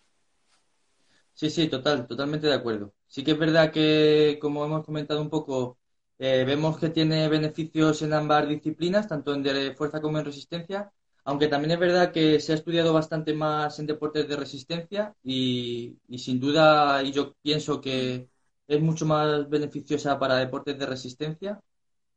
[1.34, 2.94] Sí, sí, total, totalmente de acuerdo.
[3.08, 5.78] Sí que es verdad que, como hemos comentado un poco,
[6.18, 10.92] eh, vemos que tiene beneficios en ambas disciplinas, tanto en de fuerza como en resistencia,
[11.26, 15.98] aunque también es verdad que se ha estudiado bastante más en deportes de resistencia y,
[16.08, 18.30] y sin duda, y yo pienso que
[18.68, 21.60] es mucho más beneficiosa para deportes de resistencia.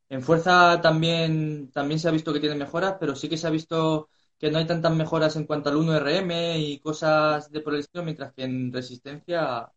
[0.09, 3.51] En fuerza también, también se ha visto que tiene mejoras, pero sí que se ha
[3.51, 8.33] visto que no hay tantas mejoras en cuanto al 1RM y cosas de por mientras
[8.33, 9.71] que en resistencia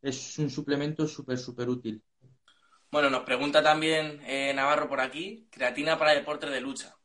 [0.00, 2.02] es un suplemento súper, súper útil.
[2.90, 6.96] Bueno, nos pregunta también eh, Navarro por aquí, creatina para deportes de lucha.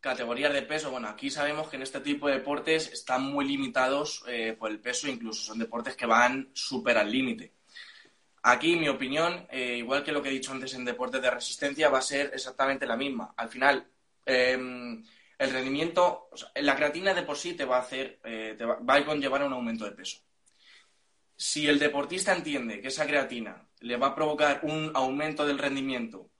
[0.00, 4.24] Categorías de peso, bueno, aquí sabemos que en este tipo de deportes están muy limitados
[4.26, 7.53] eh, por el peso, incluso son deportes que van súper al límite.
[8.46, 11.88] Aquí, mi opinión, eh, igual que lo que he dicho antes en deportes de resistencia,
[11.88, 13.32] va a ser exactamente la misma.
[13.38, 13.88] Al final,
[14.26, 15.02] em,
[15.38, 19.04] el rendimiento, la creatina de por sí te va a hacer, eh, te va, a
[19.06, 20.18] conllevar un aumento de peso.
[21.36, 26.30] Si el deportista entiende que esa creatina le va a provocar un aumento del rendimiento,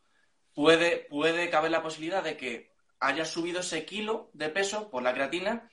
[0.53, 5.15] puede, puede caber la posibilidad de que haya subido ese kilo de peso por la
[5.15, 5.71] creatina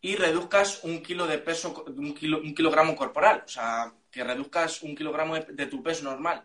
[0.00, 3.42] y reduzcas un kilo de peso, un, kilo, un kilogramo corporal.
[3.44, 6.44] O sea, que reduzcas un kilogramo de, tu peso normal.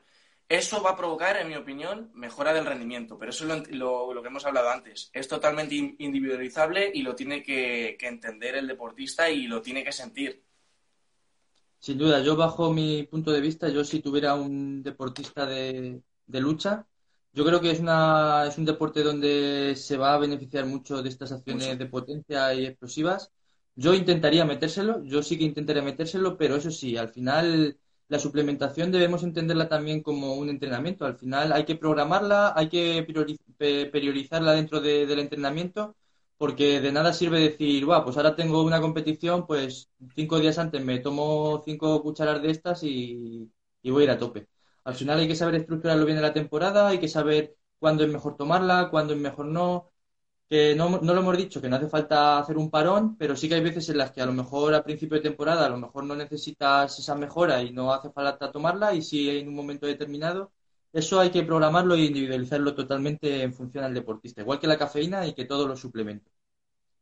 [0.50, 4.28] Eso va a provocar, en mi opinión, mejora del rendimiento, pero eso es lo, que
[4.28, 5.10] hemos hablado antes.
[5.14, 10.44] Es totalmente individualizable y lo tiene que, entender el deportista y lo tiene que sentir.
[11.80, 16.86] Sin duda, yo bajo mi punto de vista, yo si tuviera un deportista de, lucha,
[17.34, 21.10] yo creo que es, una, es un deporte donde se va a beneficiar mucho de
[21.10, 23.32] estas acciones de potencia y explosivas
[23.76, 28.92] yo intentaría metérselo, yo sí que intentaría metérselo, pero eso sí, al final la suplementación
[28.92, 31.06] debemos entenderla también como un entrenamiento.
[31.06, 33.04] Al final hay que programarla, hay que
[33.92, 35.96] priorizarla dentro del entrenamiento,
[36.38, 40.84] porque de nada sirve decir, Buah, pues ahora tengo una competición, pues cinco días antes
[40.84, 44.48] me tomo cinco cucharas de estas y, y voy a ir a tope.
[44.84, 48.12] Al final hay que saber estructurarlo bien en la temporada, hay que saber cuándo es
[48.12, 49.92] mejor tomarla, cuándo es mejor no
[50.54, 53.50] que no, no, lo hemos dicho, que no hace falta hacer un parón, pero sí
[53.50, 55.80] que hay veces en las que a lo mejor a principio de temporada a lo
[55.80, 59.88] mejor no necesitas esa mejora y no hace falta tomarla y si en un momento
[59.88, 60.52] determinado,
[60.92, 65.26] eso hay que programarlo e individualizarlo totalmente en función al deportista, igual que la cafeína
[65.26, 66.32] y que todos los suplementos.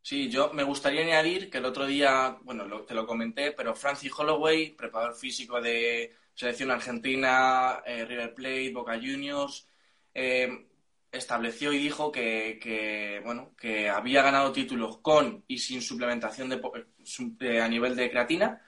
[0.02, 4.14] Sí, yo me gustaría añadir que el otro día, bueno, te lo comenté, pero Francis
[4.18, 9.68] Holloway, preparador físico de selección argentina, eh, River Plate, Boca Juniors,
[10.14, 10.71] eh,
[11.12, 17.68] estableció y dijo que, bueno, que había ganado títulos con y sin suplementación de, a
[17.68, 18.62] nivel de creatina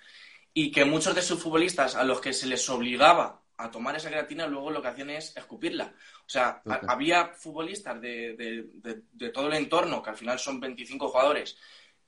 [0.54, 4.10] y que muchos de sus futbolistas a los que se les obligaba a tomar esa
[4.10, 5.94] creatina luego lo que hacían es escupirla.
[6.26, 8.36] O sea, había futbolistas de,
[9.14, 11.58] de, todo el entorno, que al final son 25 jugadores,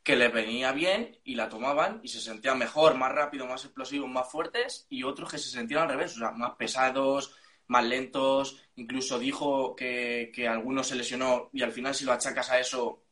[0.04, 4.10] que les venía bien y la tomaban y se sentían mejor, más rápido, más explosivos,
[4.10, 7.36] más fuertes, y otros que se sentían al revés, o sea, más pesados,
[7.68, 12.50] más lentos, incluso dijo que, que alguno se lesionó y al final si lo achacas
[12.52, 13.04] a eso,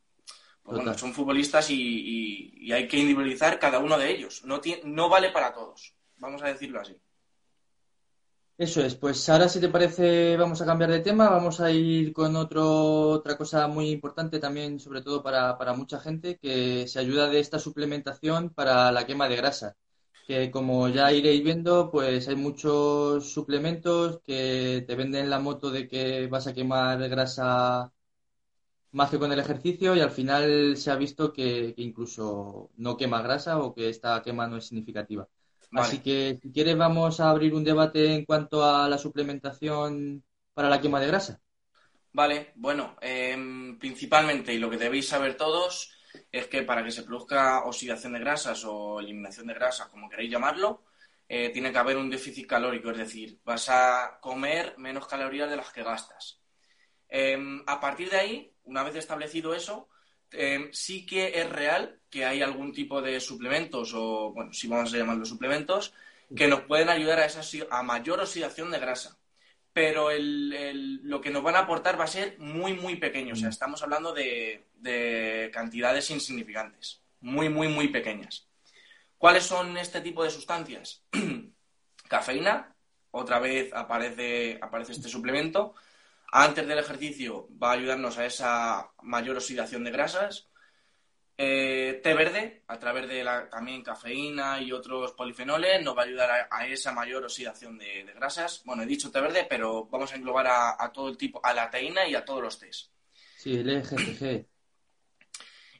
[0.63, 4.43] pues bueno, son futbolistas y, hay que individualizar cada uno de ellos.
[4.45, 6.97] No, no vale para todos, vamos a decirlo así.
[8.55, 12.13] Eso es, pues ahora si te parece vamos a cambiar de tema, vamos a ir
[12.13, 16.99] con otro, otra cosa muy importante también, sobre todo para, para mucha gente, que se
[16.99, 19.75] ayuda de esta suplementación para la quema de grasa
[20.25, 25.87] que como ya iréis viendo, pues hay muchos suplementos que te venden la moto de
[25.87, 27.91] que vas a quemar grasa
[28.91, 33.21] más que con el ejercicio y al final se ha visto que, incluso no quema
[33.21, 35.27] grasa o que esta quema no es significativa.
[35.71, 40.69] Así que si quieres vamos a abrir un debate en cuanto a la suplementación para
[40.69, 41.41] la quema de grasa.
[42.11, 45.92] Vale, bueno, em, principalmente y lo que debéis saber todos
[46.31, 50.31] es que para que se produzca oxidación de grasas o eliminación de grasas, como queréis
[50.31, 50.83] llamarlo,
[51.27, 55.57] eh, tiene que haber un déficit calórico, es decir, vas a comer menos calorías de
[55.57, 56.41] las que gastas.
[57.07, 59.89] Em, a partir de ahí, una vez establecido eso,
[60.31, 64.93] em, sí que es real que hay algún tipo de suplementos, o bueno, si vamos
[64.93, 65.93] a llamarlos suplementos,
[66.35, 69.17] que nos pueden ayudar a, esa, a mayor oxidación de grasa
[69.73, 73.33] pero lo que nos van a aportar va a ser muy, muy pequeño.
[73.33, 74.67] O sea, estamos hablando de,
[75.51, 78.47] cantidades insignificantes, muy, muy, muy pequeñas.
[79.17, 81.01] ¿Cuáles son este tipo de sustancias?
[82.09, 82.75] Cafeína,
[83.11, 85.75] otra vez aparece, aparece este suplemento.
[86.31, 90.49] Antes del ejercicio va a ayudarnos a esa mayor oxidación de grasas.
[91.37, 96.05] Eh, té verde, a través de la, también cafeína y otros polifenoles, nos va a
[96.05, 98.61] ayudar a, esa mayor oxidación de, grasas.
[98.65, 101.69] Bueno, he dicho té verde, pero vamos a englobar a, todo el tipo, a la
[101.69, 102.91] teína y a todos los tés.
[103.37, 104.52] Sí, el EGCG.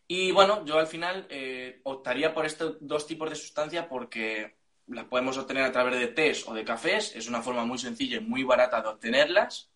[0.08, 4.56] Y bueno, yo al final eh, optaría por estos dos tipos de sustancias porque
[4.88, 7.16] las podemos obtener a través de tés o de cafés.
[7.16, 9.72] Es una forma muy sencilla y muy barata de obtenerlas.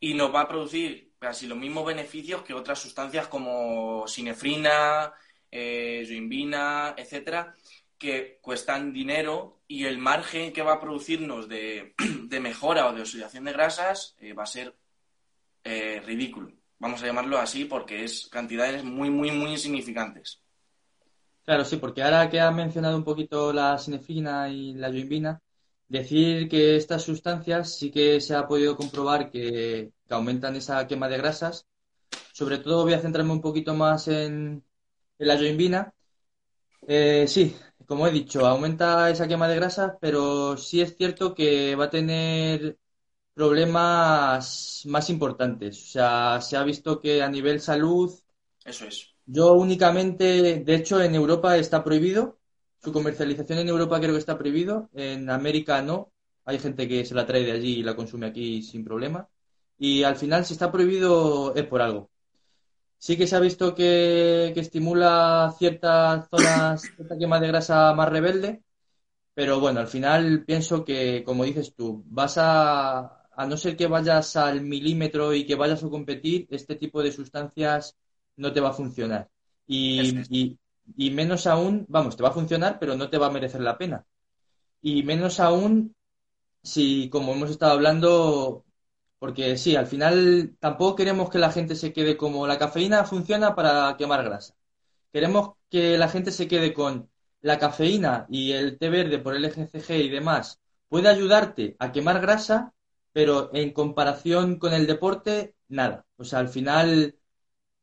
[0.00, 5.12] Y nos va a producir casi los mismos beneficios que otras sustancias como sinefrina,
[5.50, 6.04] eh,
[6.96, 7.54] etcétera,
[7.98, 11.94] que cuestan dinero y el margen que va a producirnos de,
[12.40, 14.74] mejora o de oxidación de grasas eh, va a ser
[15.62, 16.52] eh, ridículo.
[16.82, 20.42] Vamos a llamarlo así porque es cantidades muy, muy, muy insignificantes.
[21.44, 25.40] Claro, sí, porque ahora que ha mencionado un poquito la sinefrina y la joimbina,
[25.86, 31.18] decir que estas sustancias sí que se ha podido comprobar que, aumentan esa quema de
[31.18, 31.68] grasas.
[32.32, 34.64] Sobre todo voy a centrarme un poquito más en,
[35.18, 35.94] la joimbina.
[36.88, 37.54] Eh, sí,
[37.86, 41.90] como he dicho, aumenta esa quema de grasas, pero sí es cierto que va a
[41.90, 42.76] tener
[43.34, 45.82] problemas más importantes.
[45.82, 48.12] O sea, se ha visto que a nivel salud.
[48.64, 49.08] Eso es.
[49.26, 52.38] Yo únicamente, de hecho, en Europa está prohibido.
[52.82, 54.90] Su comercialización en Europa creo que está prohibido.
[54.94, 56.12] En América no.
[56.44, 59.28] Hay gente que se la trae de allí y la consume aquí sin problema.
[59.78, 62.10] Y al final, si está prohibido, es por algo.
[62.98, 68.62] Sí que se ha visto que, estimula ciertas zonas, cierta quema de grasa más rebelde,
[69.34, 73.86] pero bueno, al final pienso que, como dices tú, vas a, a no ser que
[73.86, 77.96] vayas al milímetro y que vayas a competir, este tipo de sustancias
[78.36, 79.28] no te va a funcionar.
[79.66, 80.58] Y,
[80.96, 83.78] y, menos aún, vamos, te va a funcionar, pero no te va a merecer la
[83.78, 84.04] pena.
[84.82, 85.94] Y menos aún
[86.62, 88.64] si, como hemos estado hablando,
[89.18, 93.54] porque sí, al final tampoco queremos que la gente se quede como la cafeína funciona
[93.54, 94.54] para quemar grasa.
[95.12, 99.44] Queremos que la gente se quede con la cafeína y el té verde por el
[99.44, 102.74] EGCG y demás puede ayudarte a quemar grasa,
[103.12, 106.06] pero en comparación con el deporte, nada.
[106.16, 107.16] O sea, al final,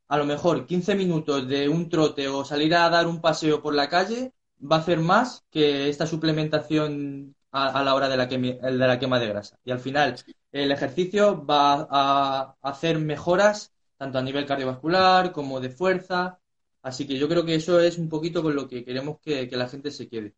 [0.08, 3.74] a lo mejor 15 minutos de un trote o salir a dar un paseo por
[3.76, 8.88] la calle va a hacer más que esta suplementación a, la hora de la, de
[8.88, 9.58] la quema de grasa.
[9.64, 10.16] Y al final,
[10.52, 16.40] el ejercicio va a hacer mejoras tanto a nivel cardiovascular como de fuerza.
[16.82, 19.68] Así que yo creo que eso es un poquito con lo que queremos que, la
[19.68, 20.36] gente se quede.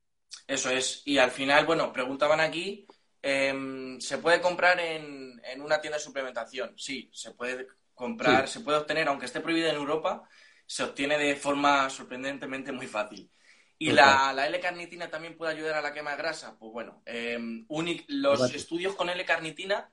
[0.47, 1.03] Eso es.
[1.05, 2.87] Y al final, bueno, preguntaban aquí,
[3.21, 6.73] em, ¿se puede comprar en, una tienda de suplementación?
[6.77, 10.27] Sí, se puede comprar, se puede obtener, aunque esté prohibida en Europa,
[10.65, 13.29] se obtiene de forma sorprendentemente muy fácil.
[13.77, 16.55] ¿Y la, la L-carnitina también puede ayudar a la quema de grasa?
[16.57, 17.65] Pues bueno, em,
[18.07, 19.89] los estudios con L-carnitina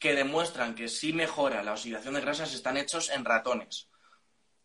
[0.00, 3.88] que demuestran que sí mejora la oxidación de grasas están hechos en ratones,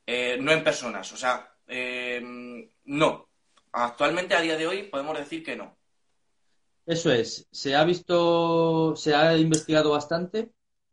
[0.08, 1.12] eh, no en personas.
[1.12, 2.24] O sea, eh,
[2.86, 3.30] no.
[3.74, 5.78] Actualmente, a día de hoy, podemos decir que no.
[6.86, 7.48] Eso es.
[7.52, 10.52] Se ha visto, se ha investigado bastante.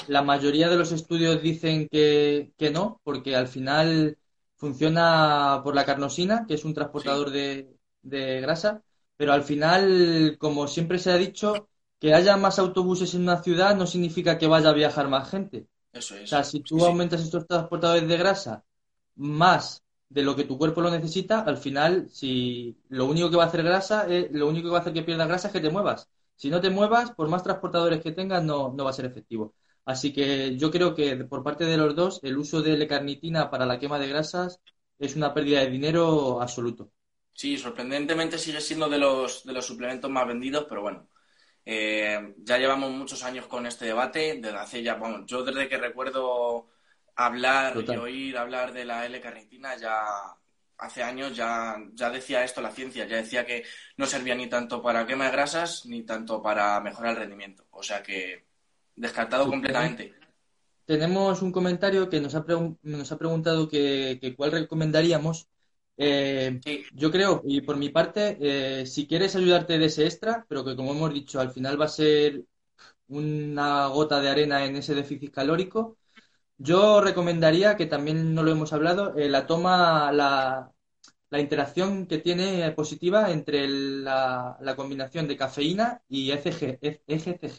[0.08, 4.18] La mayoría de los estudios dicen que, no, porque al final
[4.56, 8.82] funciona por la carnosina, que es un transportador de, de grasa,
[9.16, 11.68] pero al final, como siempre se ha dicho,
[12.00, 15.68] que haya más autobuses en una ciudad no significa que vaya a viajar más gente.
[15.92, 16.24] Eso es.
[16.24, 18.64] O sea, si tú aumentas estos transportadores de grasa
[19.14, 23.44] más de lo que tu cuerpo lo necesita, al final, si lo único que va
[23.44, 25.70] a hacer grasa, lo único que va a hacer que pierdas grasa es que te
[25.70, 26.08] muevas.
[26.36, 29.54] Si no te muevas, por más transportadores que tengas, no, no va a ser efectivo.
[29.84, 33.66] Así que yo creo que por parte de los dos, el uso de L-carnitina para
[33.66, 34.60] la quema de grasas
[34.98, 36.90] es una pérdida de dinero absoluto.
[37.34, 41.08] Sí, sorprendentemente sigue siendo de los, de los suplementos más vendidos, pero bueno,
[41.64, 45.78] eh, ya llevamos muchos años con este debate, desde hace ya, bueno, yo desde que
[45.78, 46.68] recuerdo
[47.16, 50.02] hablar y oír hablar de la L-carnitina, ya
[50.78, 53.64] hace años ya, ya decía esto la ciencia, ya decía que
[53.96, 57.64] no servía ni tanto para quema de grasas ni tanto para mejorar el rendimiento.
[57.70, 58.44] O sea que
[58.96, 60.14] descartado completamente.
[60.84, 62.44] Tenemos un comentario que nos ha,
[62.82, 65.48] nos ha preguntado que, que cuál recomendaríamos
[65.96, 66.60] eh,
[66.94, 70.74] yo creo, y por mi parte, eh, si quieres ayudarte de ese extra, pero que
[70.74, 72.44] como hemos dicho, al final va a ser
[73.08, 75.98] una gota de arena en ese déficit calórico,
[76.62, 80.72] yo recomendaría que también no lo hemos hablado, eh, la toma, la,
[81.30, 87.56] la, interacción que tiene positiva entre la, combinación de cafeína y ECG, EGCG,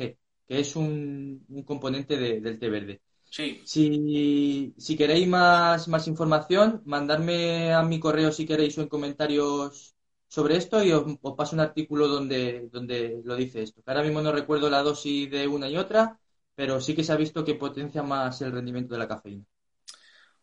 [0.47, 3.01] que es un, componente del té verde.
[3.30, 3.62] Sí.
[3.66, 9.95] Si, queréis más, más información, mandarme a mi correo si queréis o en comentarios
[10.28, 11.04] sobre esto y os,
[11.36, 13.82] paso un artículo donde, donde lo dice esto.
[13.86, 16.20] Ahora mismo no recuerdo la dosis de una y otra,
[16.56, 19.45] pero sí que se ha visto que potencia más el rendimiento de la cafeína.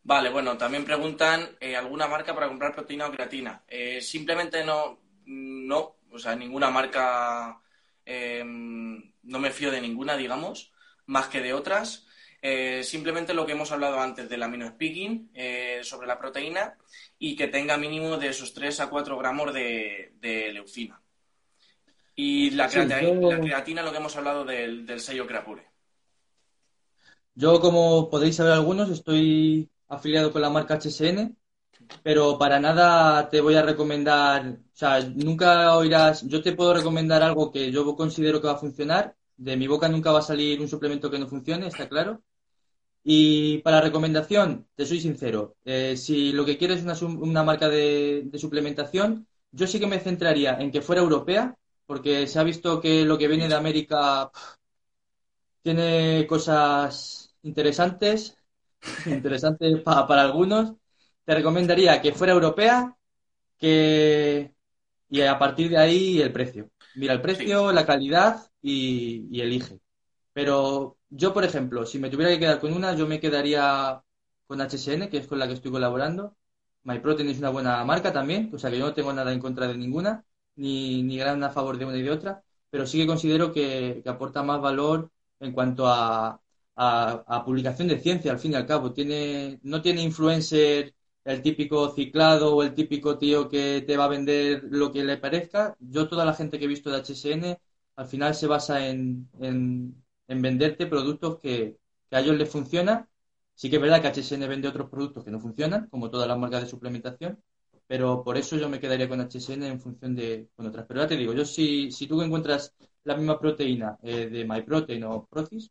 [0.02, 3.62] Vale, bueno, también preguntan eh, alguna marca para comprar proteína o creatina.
[3.68, 7.60] Eh, simplemente no, no, o sea, ninguna marca,
[8.04, 10.72] eh, no me fío de ninguna, digamos,
[11.06, 12.06] más que de otras.
[12.82, 15.30] simplemente lo que hemos hablado antes del aminospicking
[15.82, 16.78] sobre la proteína
[17.18, 20.12] y que tenga mínimo de esos 3 a 4 gramos de,
[20.52, 21.00] leucina.
[22.14, 25.69] Y la, creatina, lo que hemos hablado del, del sello Creapure.
[27.34, 31.36] Yo, como podéis saber algunos, estoy afiliado con la marca HSN,
[32.02, 37.22] pero para nada te voy a recomendar, o sea, nunca oirás, yo te puedo recomendar
[37.22, 40.60] algo que yo considero que va a funcionar, de mi boca nunca va a salir
[40.60, 42.22] un suplemento que no funcione, está claro.
[43.02, 48.30] Y para recomendación, te soy sincero, eh, si lo que quieres es una, marca de,
[48.36, 51.56] suplementación, yo sí que me centraría en que fuera europea,
[51.86, 54.30] porque se ha visto que lo que viene de América
[55.62, 58.36] tiene cosas interesantes,
[59.06, 60.74] interesante para algunos.
[61.24, 62.96] Te recomendaría que fuera europea
[63.58, 64.54] que
[65.10, 66.70] y a partir de ahí el precio.
[66.96, 69.80] Mira el precio, la calidad y, elige.
[70.32, 74.02] Pero yo, por ejemplo, si me tuviera que quedar con una, yo me quedaría
[74.46, 76.36] con HSN, que es con la que estoy colaborando.
[76.84, 79.68] MyProtein es una buena marca también, o sea que yo no tengo nada en contra
[79.68, 80.24] de ninguna,
[80.56, 84.02] ni, ni gran a favor de una y de otra, pero sí que considero que
[84.06, 86.40] aporta más valor en cuanto a,
[86.76, 88.92] a, publicación de ciencia, al fin y al cabo.
[88.92, 94.08] Tiene, no tiene influencer el típico ciclado o el típico tío que te va a
[94.08, 95.76] vender lo que le parezca.
[95.80, 97.58] Yo, toda la gente que he visto de HSN,
[97.96, 101.76] al final se basa en, en, venderte productos que,
[102.10, 103.08] a ellos les funciona.
[103.54, 106.38] Sí que es verdad que HSN vende otros productos que no funcionan, como todas las
[106.38, 107.42] marcas de suplementación,
[107.86, 110.86] pero por eso yo me quedaría con HSN en función de con otras.
[110.86, 112.74] Pero ya te digo, yo si, si tú encuentras
[113.04, 115.70] la misma proteína eh, de MyProtein o Procis,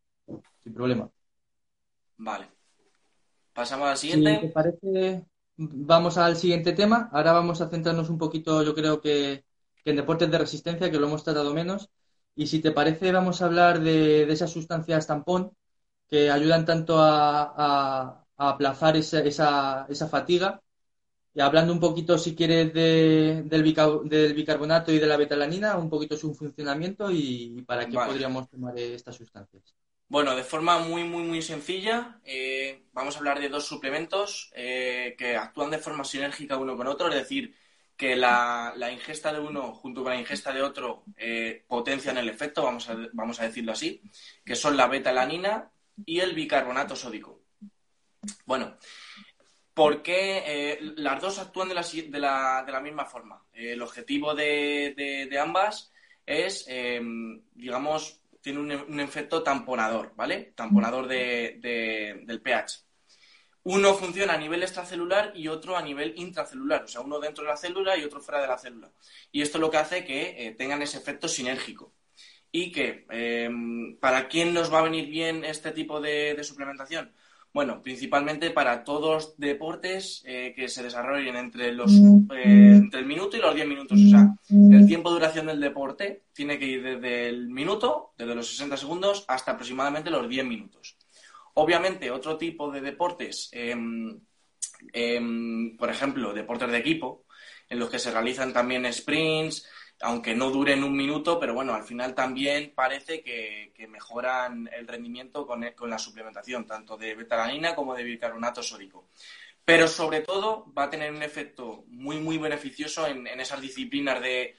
[0.64, 1.10] sin problema.
[2.18, 2.48] Vale.
[3.54, 4.36] Pasamos al siguiente.
[4.36, 5.26] Si te parece,
[5.58, 7.10] vamos al siguiente tema.
[7.12, 9.44] Ahora vamos a centrarnos un poquito, yo creo que,
[9.86, 11.90] en deportes de resistencia, que lo hemos tratado menos.
[12.36, 15.52] Y si te parece, vamos a hablar de, esas sustancias tampón
[16.08, 20.62] que ayudan tanto a, aplazar esa, esa, fatiga.
[21.34, 26.18] Y hablando un poquito, si quieres, del, del, bicarbonato y de la betalanina, un poquito
[26.18, 29.76] su funcionamiento y, para qué podríamos tomar estas sustancias.
[30.08, 35.14] Bueno, de forma muy, muy, muy sencilla, eh, vamos a hablar de dos suplementos eh,
[35.16, 37.56] que actúan de forma sinérgica uno con otro, es decir,
[37.96, 42.64] que la, ingesta de uno junto con la ingesta de otro eh, potencian el efecto,
[42.64, 44.02] vamos a, vamos a decirlo así,
[44.44, 45.70] que son la beta-alanina
[46.06, 47.44] y el bicarbonato sódico.
[48.46, 48.78] Bueno,
[49.80, 51.74] ¿por qué las dos actúan de
[52.20, 53.46] la, misma forma?
[53.54, 55.94] el objetivo de, ambas
[56.26, 56.68] es,
[57.54, 60.52] digamos, tiene un, efecto tamponador, ¿vale?
[60.54, 62.84] Tamponador del pH.
[63.64, 67.52] Uno funciona a nivel extracelular y otro a nivel intracelular, o sea, uno dentro de
[67.52, 68.92] la célula y otro fuera de la célula.
[69.32, 71.94] Y esto lo que hace que eh, tengan ese efecto sinérgico.
[72.52, 77.14] Y que, em, ¿para quién nos va a venir bien este tipo de suplementación?
[77.52, 83.38] Bueno, principalmente para todos deportes eh, que se desarrollen entre, los, eh, entre el minuto
[83.38, 84.00] y los 10 minutos.
[84.06, 88.36] O sea, el tiempo de duración del deporte tiene que ir desde el minuto, desde
[88.36, 90.96] los 60 segundos, hasta aproximadamente los 10 minutos.
[91.56, 94.20] Obviamente, otro tipo de deportes, em,
[94.94, 97.26] em, por ejemplo, deportes de equipo,
[97.68, 99.68] en los que se realizan también sprints,
[100.02, 105.46] aunque no duren un minuto, pero bueno, al final también parece que, mejoran el rendimiento
[105.46, 109.10] con, la suplementación, tanto de betalanina como de bicarbonato sódico.
[109.66, 114.56] Pero sobre todo va a tener un efecto muy, muy beneficioso en, esas disciplinas de,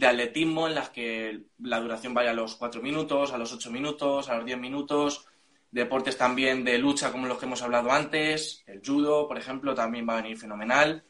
[0.00, 4.28] atletismo en las que la duración vaya a los 4 minutos, a los 8 minutos,
[4.28, 5.26] a los 10 minutos.
[5.70, 10.08] Deportes también de lucha como los que hemos hablado antes, el judo, por ejemplo, también
[10.08, 11.04] va a venir fenomenal.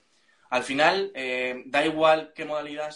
[0.48, 2.94] Al final, eh, da igual qué modalidad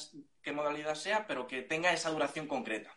[0.49, 2.90] qué modalidad sea, pero que tenga esa duración concreta.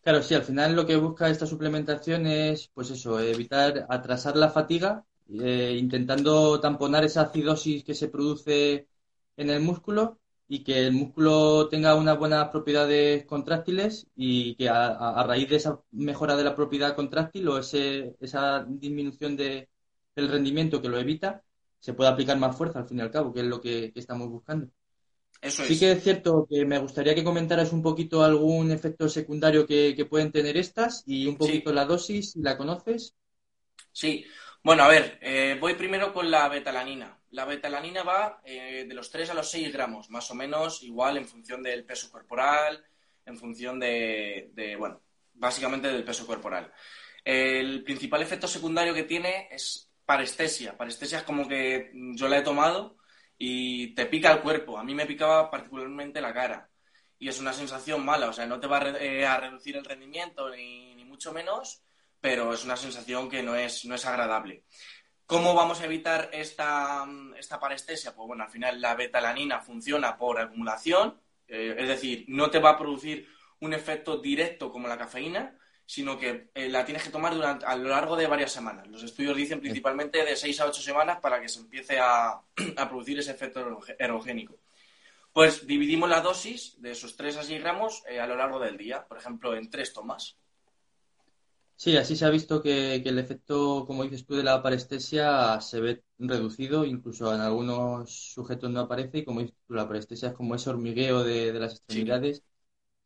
[0.00, 4.48] Claro, sí, al final lo que busca esta suplementación es, pues eso, evitar atrasar la
[4.48, 8.88] fatiga, eh, intentando tamponar esa acidosis que se produce
[9.36, 15.22] en el músculo y que el músculo tenga unas buenas propiedades contráctiles y que a,
[15.26, 19.68] raíz de esa mejora de la propiedad contráctil o ese, esa disminución de,
[20.16, 21.42] del rendimiento que lo evita,
[21.78, 24.28] se pueda aplicar más fuerza al fin y al cabo, que es lo que estamos
[24.30, 24.68] buscando
[25.50, 30.06] sí que es cierto que me gustaría que comentaras un poquito algún efecto secundario que,
[30.08, 33.14] pueden tener estas y un poquito la dosis, si la conoces.
[33.90, 34.24] Sí,
[34.62, 37.18] bueno, a ver, eh, voy primero con la betalanina.
[37.30, 41.16] La betalanina va eh, de los 3 a los 6 gramos, más o menos igual
[41.16, 42.84] en función del peso corporal,
[43.26, 45.00] en función de, de bueno,
[45.34, 46.72] básicamente del peso corporal.
[47.24, 50.76] El principal efecto secundario que tiene es parestesia.
[50.76, 52.96] Parestesia es como que yo la he tomado
[53.44, 54.78] y te pica el cuerpo.
[54.78, 56.70] A mí me picaba particularmente la cara.
[57.18, 60.48] Y es una sensación mala, o sea, no te va a, eh, reducir el rendimiento
[60.50, 61.82] ni, mucho menos,
[62.20, 64.62] pero es una sensación que no es, no es agradable.
[65.26, 67.04] ¿Cómo vamos a evitar esta,
[67.36, 68.14] esta parestesia?
[68.14, 72.70] Pues bueno, al final la betalanina funciona por acumulación, eh, es decir, no te va
[72.70, 73.28] a producir
[73.58, 75.58] un efecto directo como la cafeína,
[75.92, 78.88] sino que eh, la tienes que tomar durante, a lo largo de varias semanas.
[78.88, 82.40] Los estudios dicen principalmente de 6 a 8 semanas para que se empiece a,
[82.88, 84.56] producir ese efecto erogénico.
[85.34, 88.78] Pues dividimos la dosis de esos 3 a 6 gramos eh, a lo largo del
[88.78, 90.38] día, por ejemplo, en tres tomas.
[91.76, 95.80] Sí, así se ha visto que, el efecto, como dices tú, de la parestesia se
[95.82, 100.34] ve reducido, incluso en algunos sujetos no aparece, y como dices tú, la parestesia es
[100.34, 102.44] como ese hormigueo de, las extremidades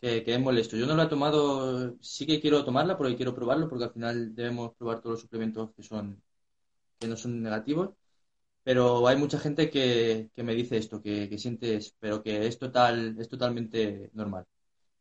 [0.00, 0.76] que, es molesto.
[0.76, 4.34] Yo no lo he tomado, sí que quiero tomarla porque quiero probarlo, porque al final
[4.34, 6.22] debemos probar todos los suplementos que son
[6.98, 7.90] que no son negativos,
[8.64, 13.16] pero hay mucha gente que, me dice esto, que, que sientes, pero que es total,
[13.18, 14.46] es totalmente normal.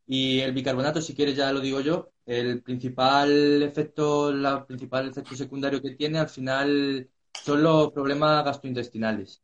[0.08, 5.36] Y el bicarbonato, si quieres ya lo digo yo, el principal efecto, la principal efecto
[5.36, 9.42] secundario que tiene al final son los problemas gastrointestinales.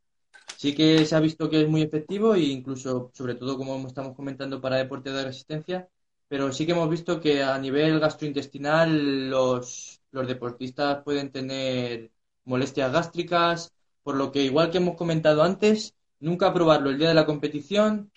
[0.57, 4.15] Sí que se ha visto que es muy efectivo e incluso, sobre todo como estamos
[4.15, 5.89] comentando para deporte de resistencia,
[6.27, 12.11] pero sí que hemos visto que a nivel gastrointestinal los, los deportistas pueden tener
[12.45, 13.73] molestias gástricas,
[14.03, 18.11] por lo que igual que hemos comentado antes, nunca probarlo el día de la competición,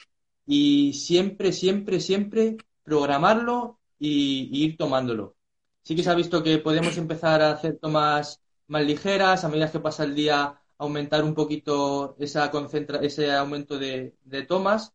[0.46, 5.36] y siempre, siempre, siempre programarlo y, ir tomándolo.
[5.82, 9.70] Sí que se ha visto que podemos empezar a hacer tomas más ligeras, a medida
[9.70, 14.14] que pasa el día aumentar un poquito esa concentra ese aumento de,
[14.48, 14.92] tomas,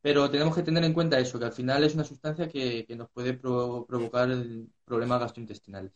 [0.00, 3.10] pero tenemos que tener en cuenta eso, que al final es una sustancia que, nos
[3.10, 4.28] puede provocar
[4.84, 5.92] problemas gastrointestinales.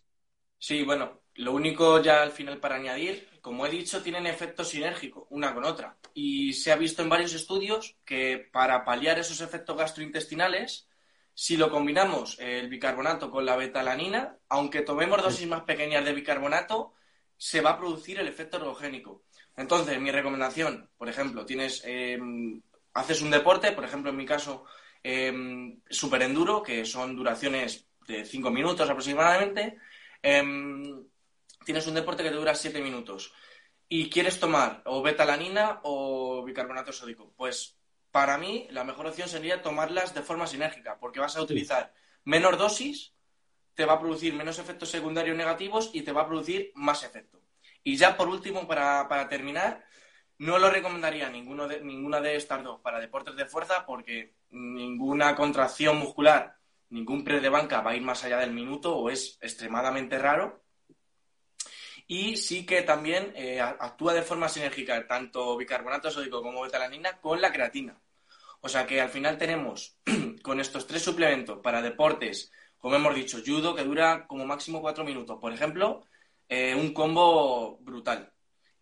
[0.58, 5.26] Sí, bueno, lo único ya al final para añadir, como he dicho, tienen efecto sinérgico
[5.30, 5.96] una con otra.
[6.12, 10.86] Y se ha visto en varios estudios que para paliar esos efectos gastrointestinales,
[11.32, 16.92] si lo combinamos el bicarbonato con la betalanina, aunque tomemos dosis más pequeñas de bicarbonato,
[17.38, 19.24] se va a producir el efecto ergogénico.
[19.56, 22.62] Entonces, mi recomendación, por ejemplo, tienes, em,
[22.94, 24.64] haces un deporte, por ejemplo, en mi caso,
[25.02, 25.32] eh,
[25.88, 29.78] super enduro, que son duraciones de 5 minutos aproximadamente,
[30.22, 31.06] Em,
[31.64, 33.32] tienes un deporte que te dura 7 minutos
[33.88, 37.78] y quieres tomar o betalanina o bicarbonato sódico, pues
[38.10, 41.94] para mí la mejor opción sería tomarlas de forma sinérgica, porque vas a utilizar
[42.24, 43.14] menos dosis,
[43.74, 47.39] te va a producir menos efectos secundarios negativos y te va a producir más efecto.
[47.82, 49.84] Y ya por último, para, terminar,
[50.38, 55.34] no lo recomendaría ninguno de, ninguna de estas dos para deportes de fuerza porque ninguna
[55.34, 56.60] contracción muscular
[56.90, 60.62] ningún pre de banca va a ir más allá del minuto o es extremadamente raro.
[62.06, 67.40] Y sí que también eh, actúa de forma sinérgica tanto bicarbonato sódico como betalanina con
[67.40, 68.00] la creatina.
[68.60, 69.96] O sea que al final tenemos
[70.42, 75.04] con estos tres suplementos para deportes, como hemos dicho, judo que dura como máximo cuatro
[75.04, 76.04] minutos, por ejemplo,
[76.50, 78.30] eh, un combo brutal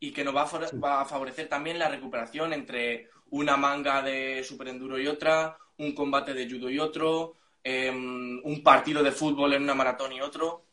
[0.01, 4.43] y que nos va a, va a, favorecer también la recuperación entre una manga de
[4.43, 7.37] superenduro y otra, un combate de judo y otro,
[7.71, 10.65] Em, un partido de fútbol en una maratón y otro.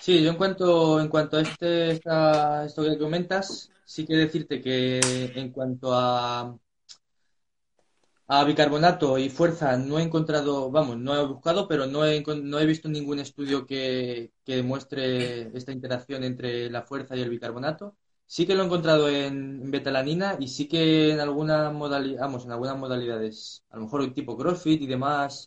[0.00, 5.00] Sí, yo en cuanto, en cuanto a este, esto que comentas, sí que decirte que
[5.34, 6.56] en cuanto a,
[8.30, 12.60] a bicarbonato y fuerza no he encontrado, vamos, no he buscado, pero no he, no
[12.60, 17.96] he visto ningún estudio que, que demuestre esta interacción entre la fuerza y el bicarbonato.
[18.26, 22.52] Sí que lo he encontrado en, betalanina y sí que en alguna modalidad, vamos, en
[22.52, 25.46] algunas modalidades, a lo mejor tipo CrossFit y demás,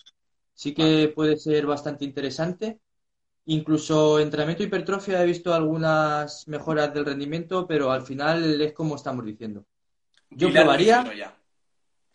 [0.56, 2.80] sí que puede ser bastante interesante.
[3.46, 9.24] Incluso entrenamiento hipertrofia he visto algunas mejoras del rendimiento, pero al final es como estamos
[9.24, 9.66] diciendo.
[10.32, 11.04] Yo probaría.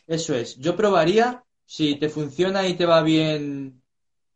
[0.06, 1.42] Eso es, yo probaría.
[1.64, 3.82] Si te funciona y te va bien,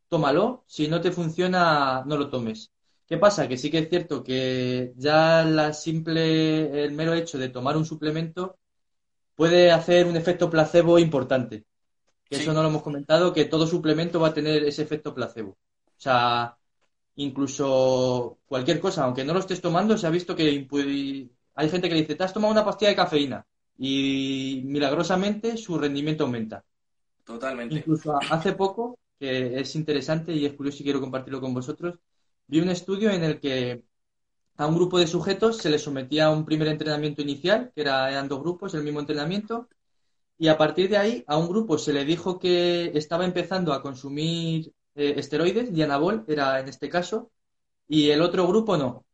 [0.09, 0.65] tómalo.
[0.67, 2.73] Si no te funciona, no lo tomes.
[3.07, 3.49] ¿Qué pasa?
[3.49, 7.85] Que sí que es cierto que ya la simple, el mero hecho de tomar un
[7.85, 8.59] suplemento
[9.37, 11.65] puede hacer un efecto placebo importante.
[12.25, 15.51] Que eso no lo hemos comentado, que todo suplemento va a tener ese efecto placebo.
[15.51, 16.57] O sea,
[17.17, 20.69] incluso cualquier cosa, aunque no lo estés tomando, se ha visto que
[21.55, 23.47] hay gente que dice, te has tomado una pastilla de cafeína
[23.83, 26.63] y milagrosamente su rendimiento aumenta.
[27.25, 27.77] Totalmente.
[27.77, 31.99] Incluso hace poco, que es interesante y es curioso y quiero compartirlo con vosotros,
[32.47, 33.83] vi un estudio en el que
[34.59, 38.11] a un grupo de sujetos se les sometía a un primer entrenamiento inicial, que era,
[38.11, 39.67] eran dos grupos, el mismo entrenamiento,
[40.37, 43.81] y a partir de ahí a un grupo se le dijo que estaba empezando a
[43.81, 47.31] consumir eh, esteroides, Dianabol era en este caso,
[47.89, 49.07] y el otro grupo no.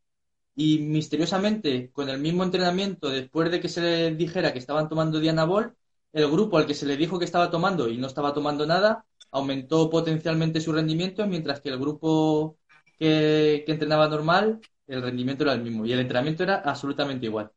[0.57, 5.21] Y misteriosamente, con el mismo entrenamiento, después de que se les dijera que estaban tomando
[5.21, 5.77] Dianabol,
[6.13, 9.05] el grupo al que se le dijo que estaba tomando y no estaba tomando nada,
[9.31, 12.59] aumentó potencialmente su rendimiento, mientras que el grupo
[12.99, 17.51] que, que entrenaba normal, el rendimiento era el mismo y el entrenamiento era absolutamente igual.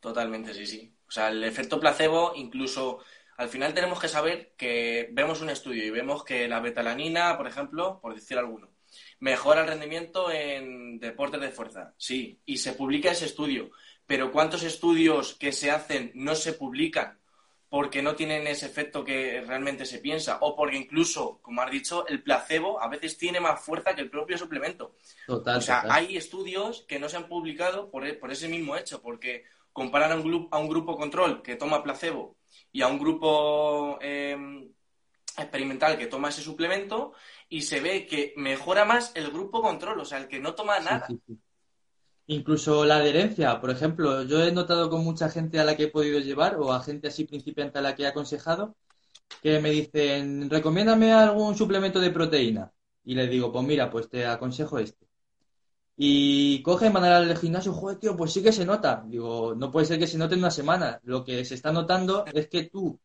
[0.00, 0.96] Totalmente, sí, sí.
[1.06, 3.00] O sea, el efecto placebo, incluso
[3.36, 7.46] al final tenemos que saber que vemos un estudio y vemos que la betalanina, por
[7.46, 8.71] ejemplo, por decir alguno,
[9.22, 11.94] mejora el rendimiento en deportes de fuerza.
[11.96, 13.70] Sí, y se publica ese estudio.
[14.04, 17.20] Pero ¿cuántos estudios que se hacen no se publican
[17.68, 20.38] porque no tienen ese efecto que realmente se piensa?
[20.40, 24.10] O porque incluso, como has dicho, el placebo a veces tiene más fuerza que el
[24.10, 24.96] propio suplemento.
[25.24, 25.96] Total, o sea, total.
[25.96, 30.10] hay estudios que no se han publicado por, e- por ese mismo hecho, porque comparan
[30.10, 32.36] a un, glu- a un grupo control que toma placebo
[32.72, 34.36] y a un grupo eh,
[35.38, 37.14] experimental que toma ese suplemento
[37.52, 40.80] y se ve que mejora más el grupo control, o sea, el que no toma
[40.80, 41.06] nada.
[41.06, 41.38] sí, sí.
[42.28, 45.88] Incluso la adherencia, por ejemplo, yo he notado con mucha gente a la que he
[45.88, 48.74] podido llevar o a gente así principiante a la que he aconsejado
[49.42, 52.72] que me dicen, recomiéndame algún suplemento de proteína.
[53.04, 55.06] Y les digo, pues mira, pues te aconsejo este.
[55.96, 59.04] Y cogen, van al gimnasio, joder, tío, pues sí que se nota.
[59.06, 61.00] Digo, no puede ser que se note en una semana.
[61.02, 62.98] Lo que se está notando es que tú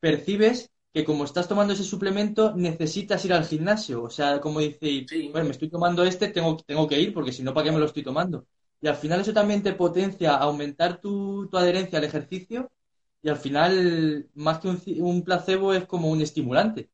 [0.00, 4.02] percibes que como estás tomando ese suplemento, necesitas ir al gimnasio.
[4.02, 5.20] O sea, como dice, Sí.
[5.32, 7.78] bueno, me estoy tomando este, tengo, tengo que ir, porque si no, ¿para qué me
[7.78, 8.46] lo estoy tomando?
[8.80, 12.70] Y al final eso también te potencia aumentar tu, tu adherencia al ejercicio
[13.22, 16.90] y al final, más que un placebo, es como un estimulante.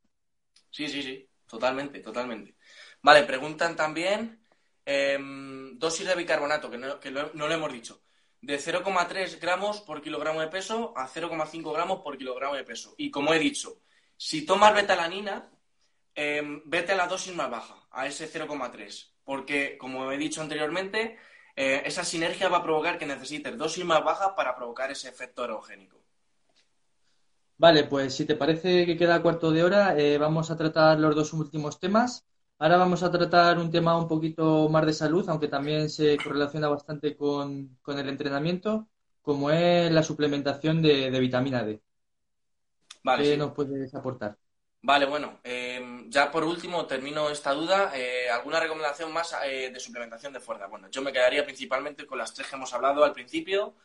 [0.70, 2.56] Sí, sí, sí, totalmente, totalmente.
[3.02, 4.40] Vale, preguntan también
[4.84, 8.02] em, dosis de bicarbonato, que, no, que lo- no lo hemos dicho.
[8.40, 12.94] De 0,3 gramos por kilogramo de peso a 0,5 gramos por kilogramo de peso.
[12.98, 13.80] Y como he dicho,
[14.16, 15.50] si tomas betalanina,
[16.14, 19.14] em, vete a la dosis más baja, a ese 0,3.
[19.24, 21.18] Porque, como he dicho anteriormente,
[21.56, 25.42] eh, esa sinergia va a provocar que necesites dosis más bajas para provocar ese efecto
[25.42, 26.02] aerogénico.
[27.56, 31.14] Vale, pues si te parece que queda cuarto de hora, eh, vamos a tratar los
[31.14, 32.24] dos últimos temas.
[32.58, 36.68] Ahora vamos a tratar un tema un poquito más de salud, aunque también se correlaciona
[36.68, 38.88] bastante con, con el entrenamiento,
[39.22, 41.83] como es la suplementación de vitamina D.
[43.04, 43.36] Vale, ¿Qué sí.
[43.36, 44.38] nos puedes aportar?
[44.82, 47.92] Vale, bueno, eh, ya por último termino esta duda.
[47.94, 50.66] Eh, ¿alguna recomendación más eh, de suplementación de fuerza?
[50.66, 53.76] Bueno, yo me quedaría principalmente con las tres que hemos hablado al principio,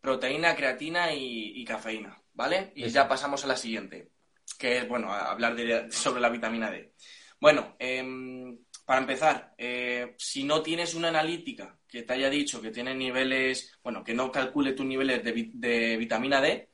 [0.00, 2.72] proteína, creatina y, y cafeína, ¿vale?
[2.74, 4.12] Y ya pasamos a la siguiente,
[4.58, 6.94] que es, bueno, hablar de- sobre la vitamina D.
[7.38, 12.70] Bueno, em, para empezar, eh, si no tienes una analítica que te haya dicho que
[12.70, 16.70] tiene niveles, bueno, que no calcule tus niveles de vitamina D,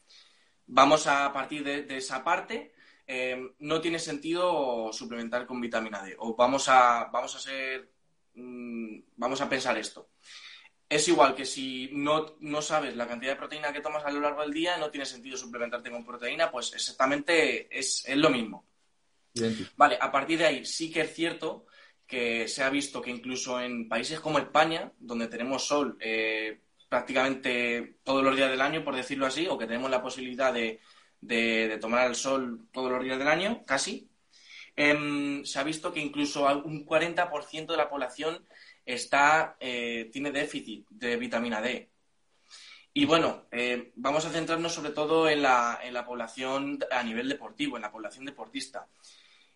[0.67, 2.73] vamos a partir de, de esa parte.
[3.07, 6.15] eh, no tiene sentido suplementar con vitamina D.
[6.19, 7.91] O vamos a, vamos a ser,
[8.35, 10.09] mm, vamos a pensar esto.
[10.89, 14.21] Es igual que si no, no sabes la cantidad de proteína que tomas a lo
[14.21, 18.67] largo del día, no tiene sentido suplementarte con proteína, pues exactamente es, es lo mismo.
[19.77, 21.67] Vale, a partir de ahí sí que es cierto
[22.07, 26.61] que se ha visto que incluso en países como España, donde tenemos sol eh,
[26.93, 30.79] prácticamente todos los días del año, por decirlo así, o que tenemos la posibilidad de,
[31.23, 33.95] de- de tomar el sol todos los días del año, casi,
[34.77, 38.45] em, se ha visto que incluso un 40% de la población
[38.85, 41.89] está, eh, tiene déficit de vitamina D.
[42.93, 47.27] Y bueno, eh, vamos a centrarnos sobre todo en la, en la población a nivel
[47.29, 48.87] deportivo, en la población deportista.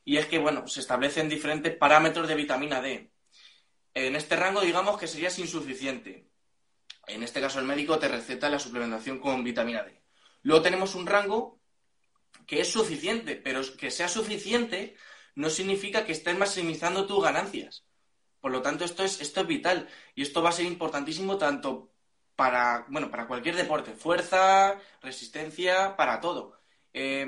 [0.07, 3.11] Y es que, bueno, se establecen diferentes parámetros de vitamina D.
[3.95, 6.27] En este rango, digamos que sería insuficiente.
[7.07, 10.03] En este caso, el médico te receta la suplementación con vitamina D.
[10.43, 11.61] Luego tenemos un rango
[12.47, 14.97] que es suficiente, pero que sea suficiente
[15.35, 17.85] no significa que estés maximizando tus ganancias.
[18.41, 21.93] Por lo tanto, esto es, esto es vital y esto va a ser importantísimo tanto
[22.37, 26.61] para, bueno, para cualquier deporte, fuerza, resistencia, para todo.
[26.93, 27.27] Eh,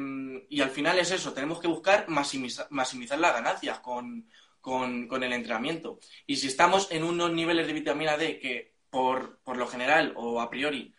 [0.49, 4.29] y al final es eso, tenemos que buscar maximizar, maximizar las ganancias con,
[4.61, 5.99] con, el entrenamiento.
[6.27, 10.41] Y si estamos en unos niveles de vitamina D que por, por lo general o
[10.41, 10.95] a priori,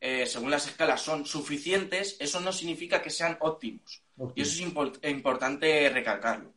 [0.00, 4.02] eh, según las escalas, son suficientes, eso no significa que sean óptimos.
[4.16, 4.32] Óptimo.
[4.36, 6.54] Y eso es import importante recalcarlo.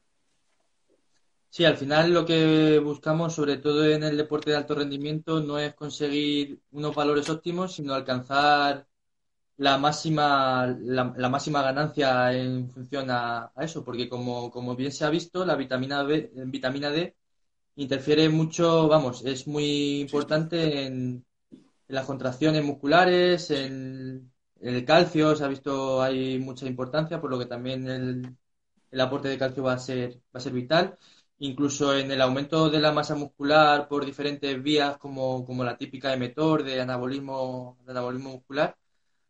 [1.49, 5.59] Sí, al final lo que buscamos, sobre todo en el deporte de alto rendimiento, no
[5.59, 8.87] es conseguir unos valores óptimos, sino alcanzar
[9.57, 14.91] la máxima, la, la máxima ganancia en función a, a eso, porque como, como, bien
[14.91, 17.15] se ha visto, la vitamina, B, vitamina D
[17.75, 25.35] interfiere mucho, vamos, es muy importante en, en las contracciones musculares, en, en, el calcio,
[25.35, 28.37] se ha visto hay mucha importancia, por lo que también el,
[28.91, 30.97] el aporte de calcio va a ser, va a ser vital.
[31.39, 36.13] incluso en el aumento de la masa muscular por diferentes vías, como, como la típica
[36.13, 38.77] emetor de anabolismo, de anabolismo muscular.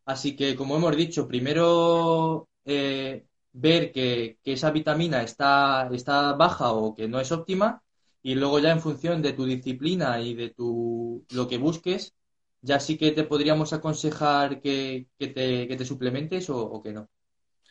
[0.05, 6.95] Así que, como hemos dicho, primero eh, ver que, esa vitamina está, está baja o
[6.95, 7.81] que no es óptima,
[8.23, 12.13] y luego ya en función de tu disciplina y de tu, lo que busques,
[12.61, 17.09] ya sí que te podríamos aconsejar que, te, que te, suplementes o, que no.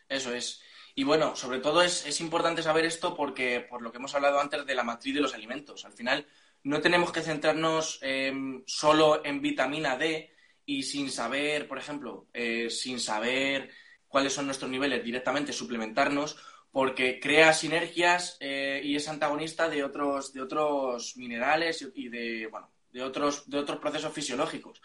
[0.09, 0.61] Eso es.
[0.97, 4.41] Y bueno, sobre todo es, es, importante saber esto porque, por lo que hemos hablado
[4.41, 6.27] antes de la matriz de los alimentos, al final
[6.65, 10.31] no tenemos que centrarnos em, solo en vitamina D
[10.67, 13.71] y sin saber, por ejemplo, eh, sin saber
[14.09, 16.37] cuáles son nuestros niveles directamente, suplementarnos,
[16.73, 22.71] porque crea sinergias eh, y es antagonista de otros, de otros minerales y de, bueno,
[22.93, 24.81] de otros, de otros procesos fisiológicos.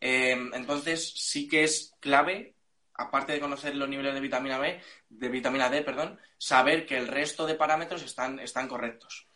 [0.00, 2.56] Em, entonces, sí que es clave,
[2.94, 7.08] aparte de conocer los niveles de vitamina B, de vitamina D, perdón, saber que el
[7.08, 9.28] resto de parámetros están, están correctos.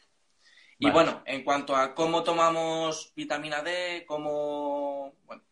[0.81, 5.43] Y bueno, en cuanto a cómo tomamos vitamina D, cómo, bueno,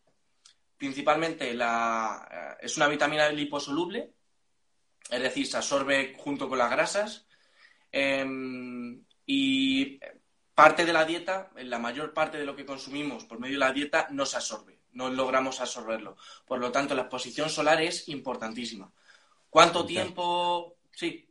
[0.77, 4.13] principalmente la, es una vitamina liposoluble,
[5.11, 7.27] es decir, se absorbe junto con las grasas.
[7.93, 9.99] Em, y
[10.55, 13.73] parte de la dieta, la mayor parte de lo que consumimos por medio de la
[13.73, 16.17] dieta, no se absorbe, no logramos absorberlo.
[16.47, 18.93] Por lo tanto, la exposición solar es importantísima.
[19.51, 20.77] ¿Cuánto tiempo?
[20.93, 21.29] Sí.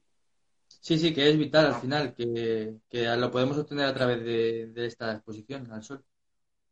[0.67, 5.13] Sí, sí, que es vital al final, que, lo podemos obtener a través de esta
[5.13, 6.03] exposición al sol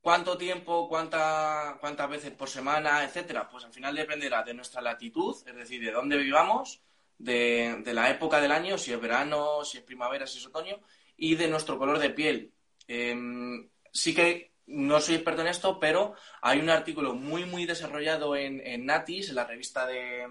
[0.03, 5.33] cuánto tiempo, cuánta, cuántas veces por semana, etcétera, pues al final dependerá de nuestra latitud,
[5.47, 6.83] es decir, de dónde vivamos,
[7.23, 10.79] de, la época del año, si es verano, si es primavera, si es otoño,
[11.17, 12.51] y de nuestro color de piel.
[12.87, 18.35] Em, sí que no soy experto en esto, pero hay un artículo muy, muy desarrollado
[18.35, 20.27] en, Natis, en la revista de,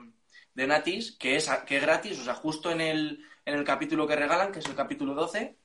[0.55, 4.53] Natis, que es, que gratis, o sea, justo en el, en el capítulo que regalan,
[4.53, 5.57] que es el capítulo 12,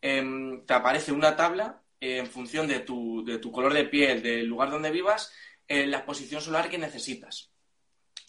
[0.00, 4.46] em, te aparece una tabla en función de tu, de tu color de piel, del
[4.46, 5.32] lugar donde vivas,
[5.66, 7.53] en la exposición solar que necesitas.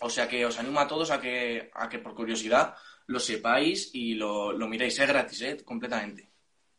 [0.02, 2.76] O sea que os animo a todos a que, a que por curiosidad
[3.08, 5.00] lo sepáis y lo, lo miréis.
[5.00, 5.58] Es gratis, ¿eh?
[5.64, 6.32] completamente.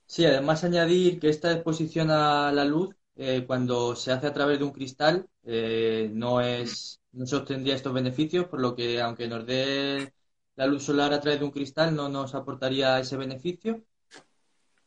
[0.07, 4.59] Sí, además añadir que esta exposición a la luz, eh, cuando se hace a través
[4.59, 9.27] de un cristal, eh, no es no se obtendría estos beneficios, por lo que aunque
[9.27, 10.13] nos dé
[10.55, 13.83] la luz solar a través de un cristal, no nos aportaría ese beneficio.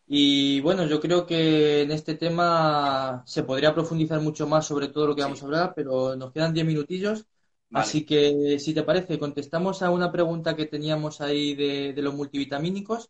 [0.08, 5.06] Y bueno, yo creo que en este tema se podría profundizar mucho más sobre todo
[5.08, 7.26] lo que vamos a hablar, pero nos quedan diez minutillos.
[7.72, 13.10] Así que, si te parece, contestamos a una pregunta que teníamos ahí de, los multivitamínicos.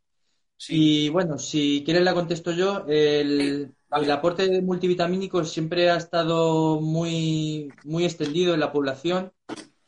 [0.68, 2.86] Y bueno, si quieres la contesto yo.
[2.88, 9.32] El, el, aporte de multivitamínicos siempre ha estado muy, muy extendido en la población.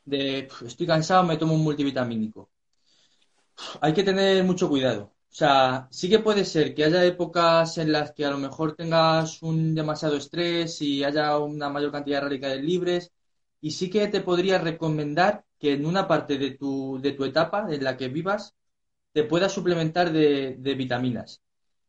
[0.05, 2.49] De estoy cansado, me tomo un multivitamínico.
[3.82, 7.91] Hay que tener mucho cuidado o sea, sí que puede ser que haya épocas en
[7.93, 12.26] las que a lo mejor tengas un demasiado estrés y haya una mayor cantidad de
[12.26, 13.11] radicales libres.
[13.62, 17.68] Y sí que te podría recomendar que en una parte de tu, de tu etapa
[17.70, 18.55] en la que vivas
[19.14, 21.41] te puedas suplementar de, vitaminas.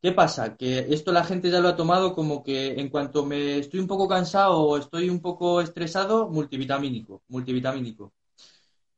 [0.03, 0.57] ¿Qué pasa?
[0.57, 3.87] Que esto la gente ya lo ha tomado como que en cuanto me estoy un
[3.87, 8.13] poco cansado o estoy un poco estresado, multivitamínico, multivitamínico.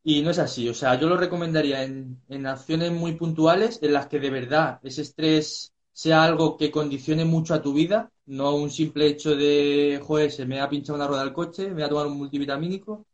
[0.02, 3.92] Y no es así, o sea, yo lo recomendaría en, en acciones muy puntuales en
[3.92, 8.56] las que de verdad ese estrés sea algo que condicione mucho a tu vida, no
[8.56, 11.82] un simple hecho de, joder, se me ha pinchado una rueda del coche, me voy
[11.84, 13.06] a tomar un multivitamínico.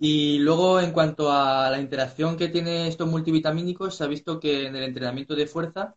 [0.00, 4.66] Y luego, en cuanto a la interacción que tiene estos multivitamínicos, se ha visto que
[4.66, 5.96] en el entrenamiento de fuerza,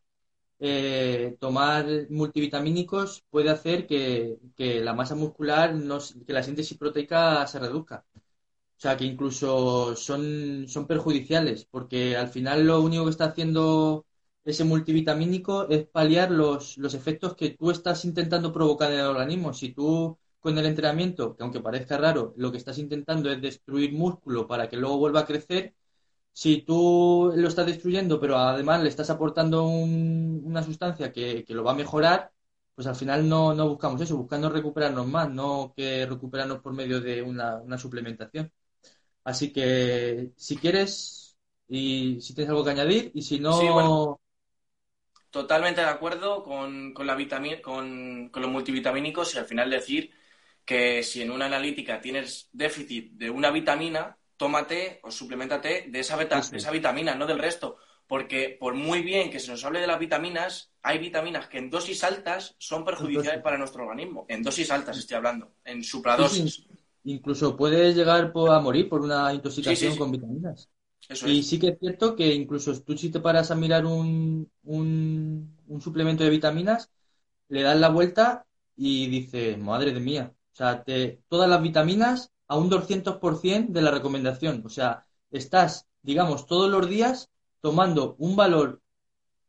[0.60, 5.76] eh, tomar multivitamínicos puede hacer que, la masa muscular,
[6.28, 8.06] que la síntesis proteica se reduzca.
[8.78, 14.06] O sea, que incluso son perjudiciales, porque al final lo único que está haciendo
[14.44, 19.54] ese multivitamínico es paliar los, los efectos que tú estás intentando provocar en el organismo.
[19.54, 23.94] Si tú con el entrenamiento, que aunque parezca raro, lo que estás intentando es destruir
[23.94, 25.76] músculo para que luego vuelva a crecer,
[26.34, 31.72] si tú lo estás destruyendo, pero además le estás aportando una sustancia que, lo va
[31.74, 32.32] a mejorar,
[32.76, 37.02] pues al final no, no buscamos eso, buscando recuperarnos más, no que recuperarnos por medio
[37.02, 38.52] de una, una suplementación.
[39.24, 41.38] Así que si quieres
[41.68, 44.20] y si tienes algo que añadir y si no...
[45.32, 50.12] totalmente de acuerdo con, con la vitamina, con, con, los multivitamínicos y al final decir
[50.64, 56.18] que si en una analítica tienes déficit de una vitamina, tómate o suplementate de esa,
[56.18, 57.78] de esa vitamina, no del resto.
[58.06, 61.70] Porque por muy bien que se nos hable de las vitaminas, hay vitaminas que en
[61.70, 64.26] dosis altas son perjudiciales para nuestro organismo.
[64.28, 66.68] En dosis altas estoy hablando, en supradosis.
[67.06, 70.70] Incluso puedes llegar a morir por una intoxicación con vitaminas.
[71.26, 75.82] Y sí que es cierto que incluso tú si te paras a mirar un, un,
[75.82, 76.90] suplemento de vitaminas,
[77.50, 78.46] le das la vuelta
[78.76, 83.82] y dices, madre de mía, o sea, te, todas las vitaminas a un 200% de
[83.82, 84.64] la recomendación.
[84.66, 87.30] O sea, estás, digamos, todos los días
[87.62, 88.82] tomando un valor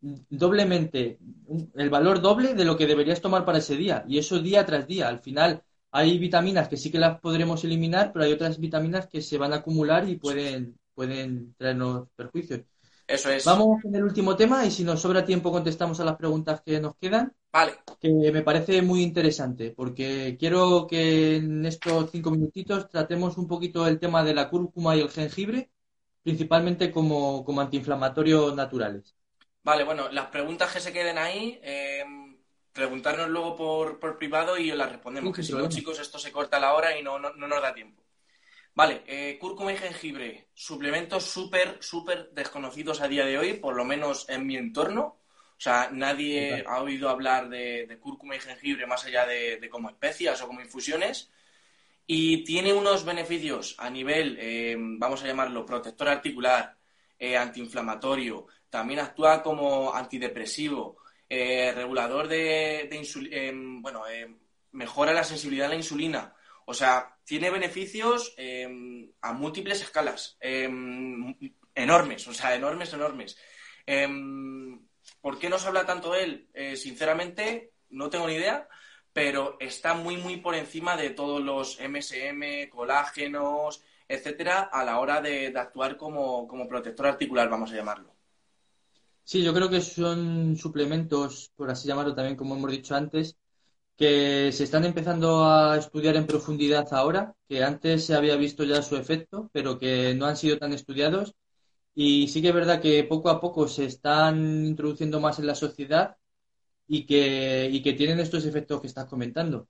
[0.01, 1.19] doblemente,
[1.75, 4.05] el valor doble de lo que deberías tomar para ese día.
[4.09, 5.09] Y eso día tras día.
[5.09, 9.23] Al final hay vitaminas que sí que las podremos eliminar, pero hay otras vitaminas que
[9.23, 12.61] se van a acumular y pueden, pueden traernos perjuicios.
[13.07, 13.45] Eso es.
[13.45, 16.81] Vamos con el último tema y si nos sobra tiempo contestamos a las preguntas que
[16.81, 17.33] nos quedan.
[17.53, 17.75] Vale.
[18.01, 23.87] Que me parece muy interesante porque quiero que en estos cinco minutitos tratemos un poquito
[23.87, 25.71] el tema de la cúrcuma y el jengibre,
[26.23, 29.15] principalmente como, como antiinflamatorios naturales.
[29.65, 32.05] Vale, bueno, las preguntas que se queden ahí, eh,
[32.73, 33.57] preguntarnos luego
[33.99, 35.35] por, privado y las respondemos.
[35.35, 38.02] que si no, chicos, esto se corta la hora y no, no, nos da tiempo.
[38.75, 43.85] Vale, eh, cúrcuma y jengibre, suplementos súper, súper desconocidos a día de hoy, por lo
[43.85, 45.03] menos en mi entorno.
[45.03, 50.41] O sea, nadie ha oído hablar de, cúrcuma y jengibre más allá de, como especias
[50.43, 51.31] o como infusiones.
[52.07, 56.77] Y tiene unos beneficios a nivel, eh, vamos a llamarlo, protector articular,
[57.39, 60.97] antiinflamatorio, también actúa como antidepresivo,
[61.29, 64.03] eh, regulador de, insulina, em, bueno,
[64.73, 66.35] mejora la sensibilidad a la insulina.
[66.67, 70.39] O sea, tiene beneficios em, a múltiples escalas,
[71.75, 73.37] enormes, o sea, enormes, enormes.
[75.21, 76.49] ¿Por qué no se habla tanto de él?
[76.55, 78.69] Eh, sinceramente, no tengo ni idea,
[79.13, 85.21] pero está muy, muy por encima de todos los MSM, colágenos, etcétera, a la hora
[85.21, 88.15] de, de actuar como, como protector articular, vamos a llamarlo.
[89.25, 93.37] Sí, yo creo que son suplementos, por así llamarlo también, como hemos dicho antes,
[94.03, 98.83] que se están empezando a estudiar en profundidad ahora, que antes se había visto ya
[98.83, 101.37] su efecto, pero que no han sido tan estudiados.
[101.95, 105.55] Y sí que es verdad que poco a poco se están introduciendo más en la
[105.55, 106.17] sociedad
[106.89, 109.69] y que, y que tienen estos efectos que estás comentando.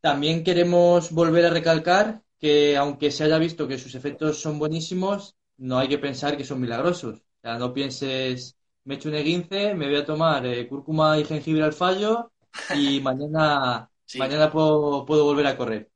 [0.00, 5.36] También queremos volver a recalcar que aunque se haya visto que sus efectos son buenísimos,
[5.58, 7.20] no hay que pensar que son milagrosos.
[7.20, 11.24] O sea, no pienses me echo un e me voy a tomar eh, cúrcuma y
[11.24, 12.32] jengibre al fallo
[12.74, 15.90] y mañana, mañana puedo, volver a correr.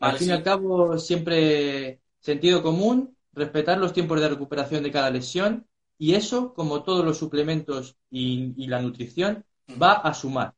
[0.00, 5.10] al fin y al cabo, siempre sentido común, respetar los tiempos de recuperación de cada
[5.10, 5.66] lesión
[5.98, 9.44] y eso, como todos los suplementos y, la nutrición,
[9.80, 10.54] va a sumar.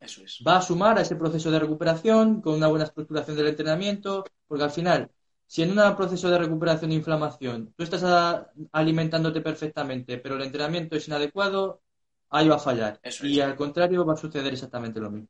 [0.00, 0.38] Eso es.
[0.46, 4.64] Va a sumar a ese proceso de recuperación con una buena estructuración del entrenamiento, porque
[4.64, 5.10] al final
[5.48, 8.04] si en un proceso de recuperación de inflamación tú estás
[8.70, 11.80] alimentándote perfectamente, pero el entrenamiento es inadecuado,
[12.30, 13.00] ahí va a fallar.
[13.22, 15.28] y al contrario va a suceder exactamente lo mismo.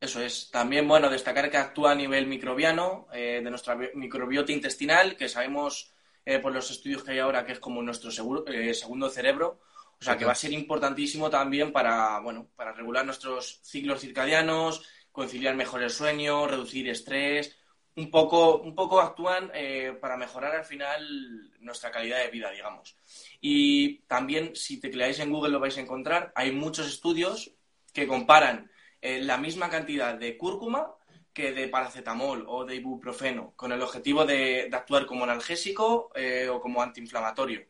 [0.00, 0.50] Eso es.
[0.50, 5.92] También, bueno, destacar que actúa a nivel microbiano, eh, de nuestra microbiota intestinal, que sabemos
[6.24, 8.10] eh, por los estudios que hay ahora que es como nuestro
[8.46, 9.60] eh, segundo cerebro.
[10.00, 14.86] O sea, que va a ser importantísimo también para, bueno, para regular nuestros ciclos circadianos,
[15.10, 17.56] conciliar mejor el sueño, reducir estrés,
[17.96, 22.96] un poco, un poco actúan eh, para mejorar al final nuestra calidad de vida, digamos.
[23.40, 27.52] Y también, si te tecleáis en Google lo vais a encontrar, hay muchos estudios
[27.92, 28.70] que comparan
[29.00, 30.94] eh, la misma cantidad de cúrcuma
[31.32, 36.60] que de paracetamol o de ibuprofeno, con el objetivo de, actuar como analgésico eh, o
[36.60, 37.64] como antiinflamatorio.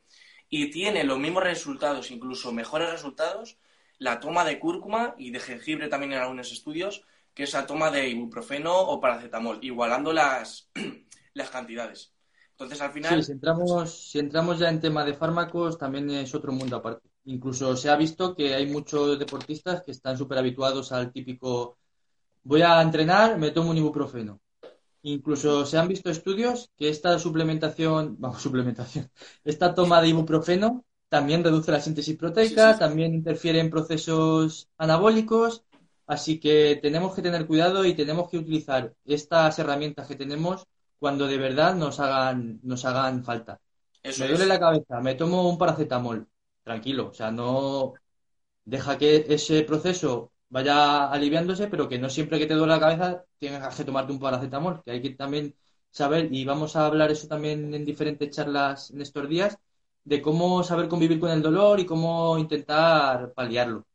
[0.48, 3.58] Y tiene los mismos resultados, incluso mejores resultados,
[3.98, 7.04] la toma de cúrcuma y de jengibre también en algunos estudios,
[7.34, 10.70] que esa toma de ibuprofeno o paracetamol, igualando las,
[11.34, 12.14] las cantidades.
[12.58, 13.22] Entonces, al final.
[13.22, 17.08] Sí, si entramos, si entramos ya en tema de fármacos, también es otro mundo aparte.
[17.26, 21.78] Incluso se ha visto que hay muchos deportistas que están súper habituados al típico
[22.42, 24.40] voy a entrenar, me tomo un ibuprofeno.
[25.02, 29.08] Incluso se han visto estudios que esta suplementación, vamos, suplementación,
[29.44, 35.62] esta toma de ibuprofeno también reduce la síntesis proteica, también interfiere en procesos anabólicos
[36.08, 40.66] Así que tenemos que tener cuidado y tenemos que utilizar estas herramientas que tenemos
[40.98, 43.60] cuando de verdad nos hagan, nos hagan falta.
[44.18, 46.26] me duele la cabeza, me tomo un paracetamol.
[46.62, 47.94] Tranquilo, o sea, no
[48.64, 53.24] deja que ese proceso vaya aliviándose, pero que no siempre que te duele la cabeza
[53.38, 55.54] tienes que tomarte un paracetamol, que hay que también
[55.90, 59.58] saber, y vamos a hablar eso también en diferentes charlas en estos días,
[60.04, 63.86] de cómo saber convivir con el dolor y cómo intentar paliarlo.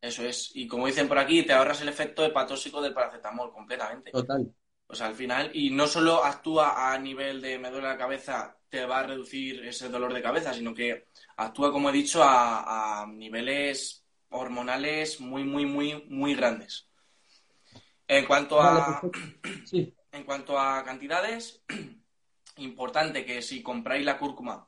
[0.00, 0.50] Eso es.
[0.54, 4.10] Y como dicen por aquí, te ahorras el efecto hepatóxico del paracetamol completamente.
[4.10, 4.50] Total.
[4.90, 8.56] O sea, al final, y no solo actúa a nivel de me duele la cabeza,
[8.70, 13.06] te va a reducir ese dolor de cabeza, sino que actúa, como he dicho, a,
[13.06, 16.88] niveles hormonales muy, muy, muy, muy grandes.
[18.06, 19.02] En cuanto a,
[20.12, 21.62] en cuanto a cantidades,
[22.56, 24.66] importante que si compráis la cúrcuma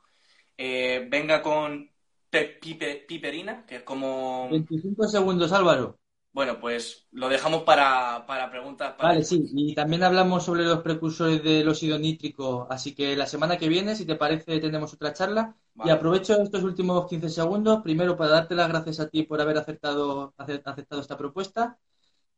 [0.57, 1.91] eh, venga con
[2.31, 4.51] piperina, que es como...
[4.51, 6.00] 25 segundos, Álvaro.
[6.33, 8.95] Bueno, pues lo dejamos para, preguntas.
[9.01, 13.57] vale, sí, y también hablamos sobre los precursores del óxido nítrico, así que la semana
[13.59, 15.57] que viene, si te parece, tenemos otra charla.
[15.83, 19.57] Y aprovecho estos últimos 15 segundos, primero para darte las gracias a ti por haber
[19.59, 21.79] aceptado, aceptado esta propuesta.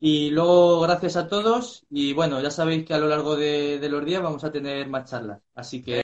[0.00, 1.86] Y luego, gracias a todos.
[1.90, 4.88] Y bueno, ya sabéis que a lo largo de, de los días vamos a tener
[4.88, 5.40] más charlas.
[5.54, 6.00] Así que.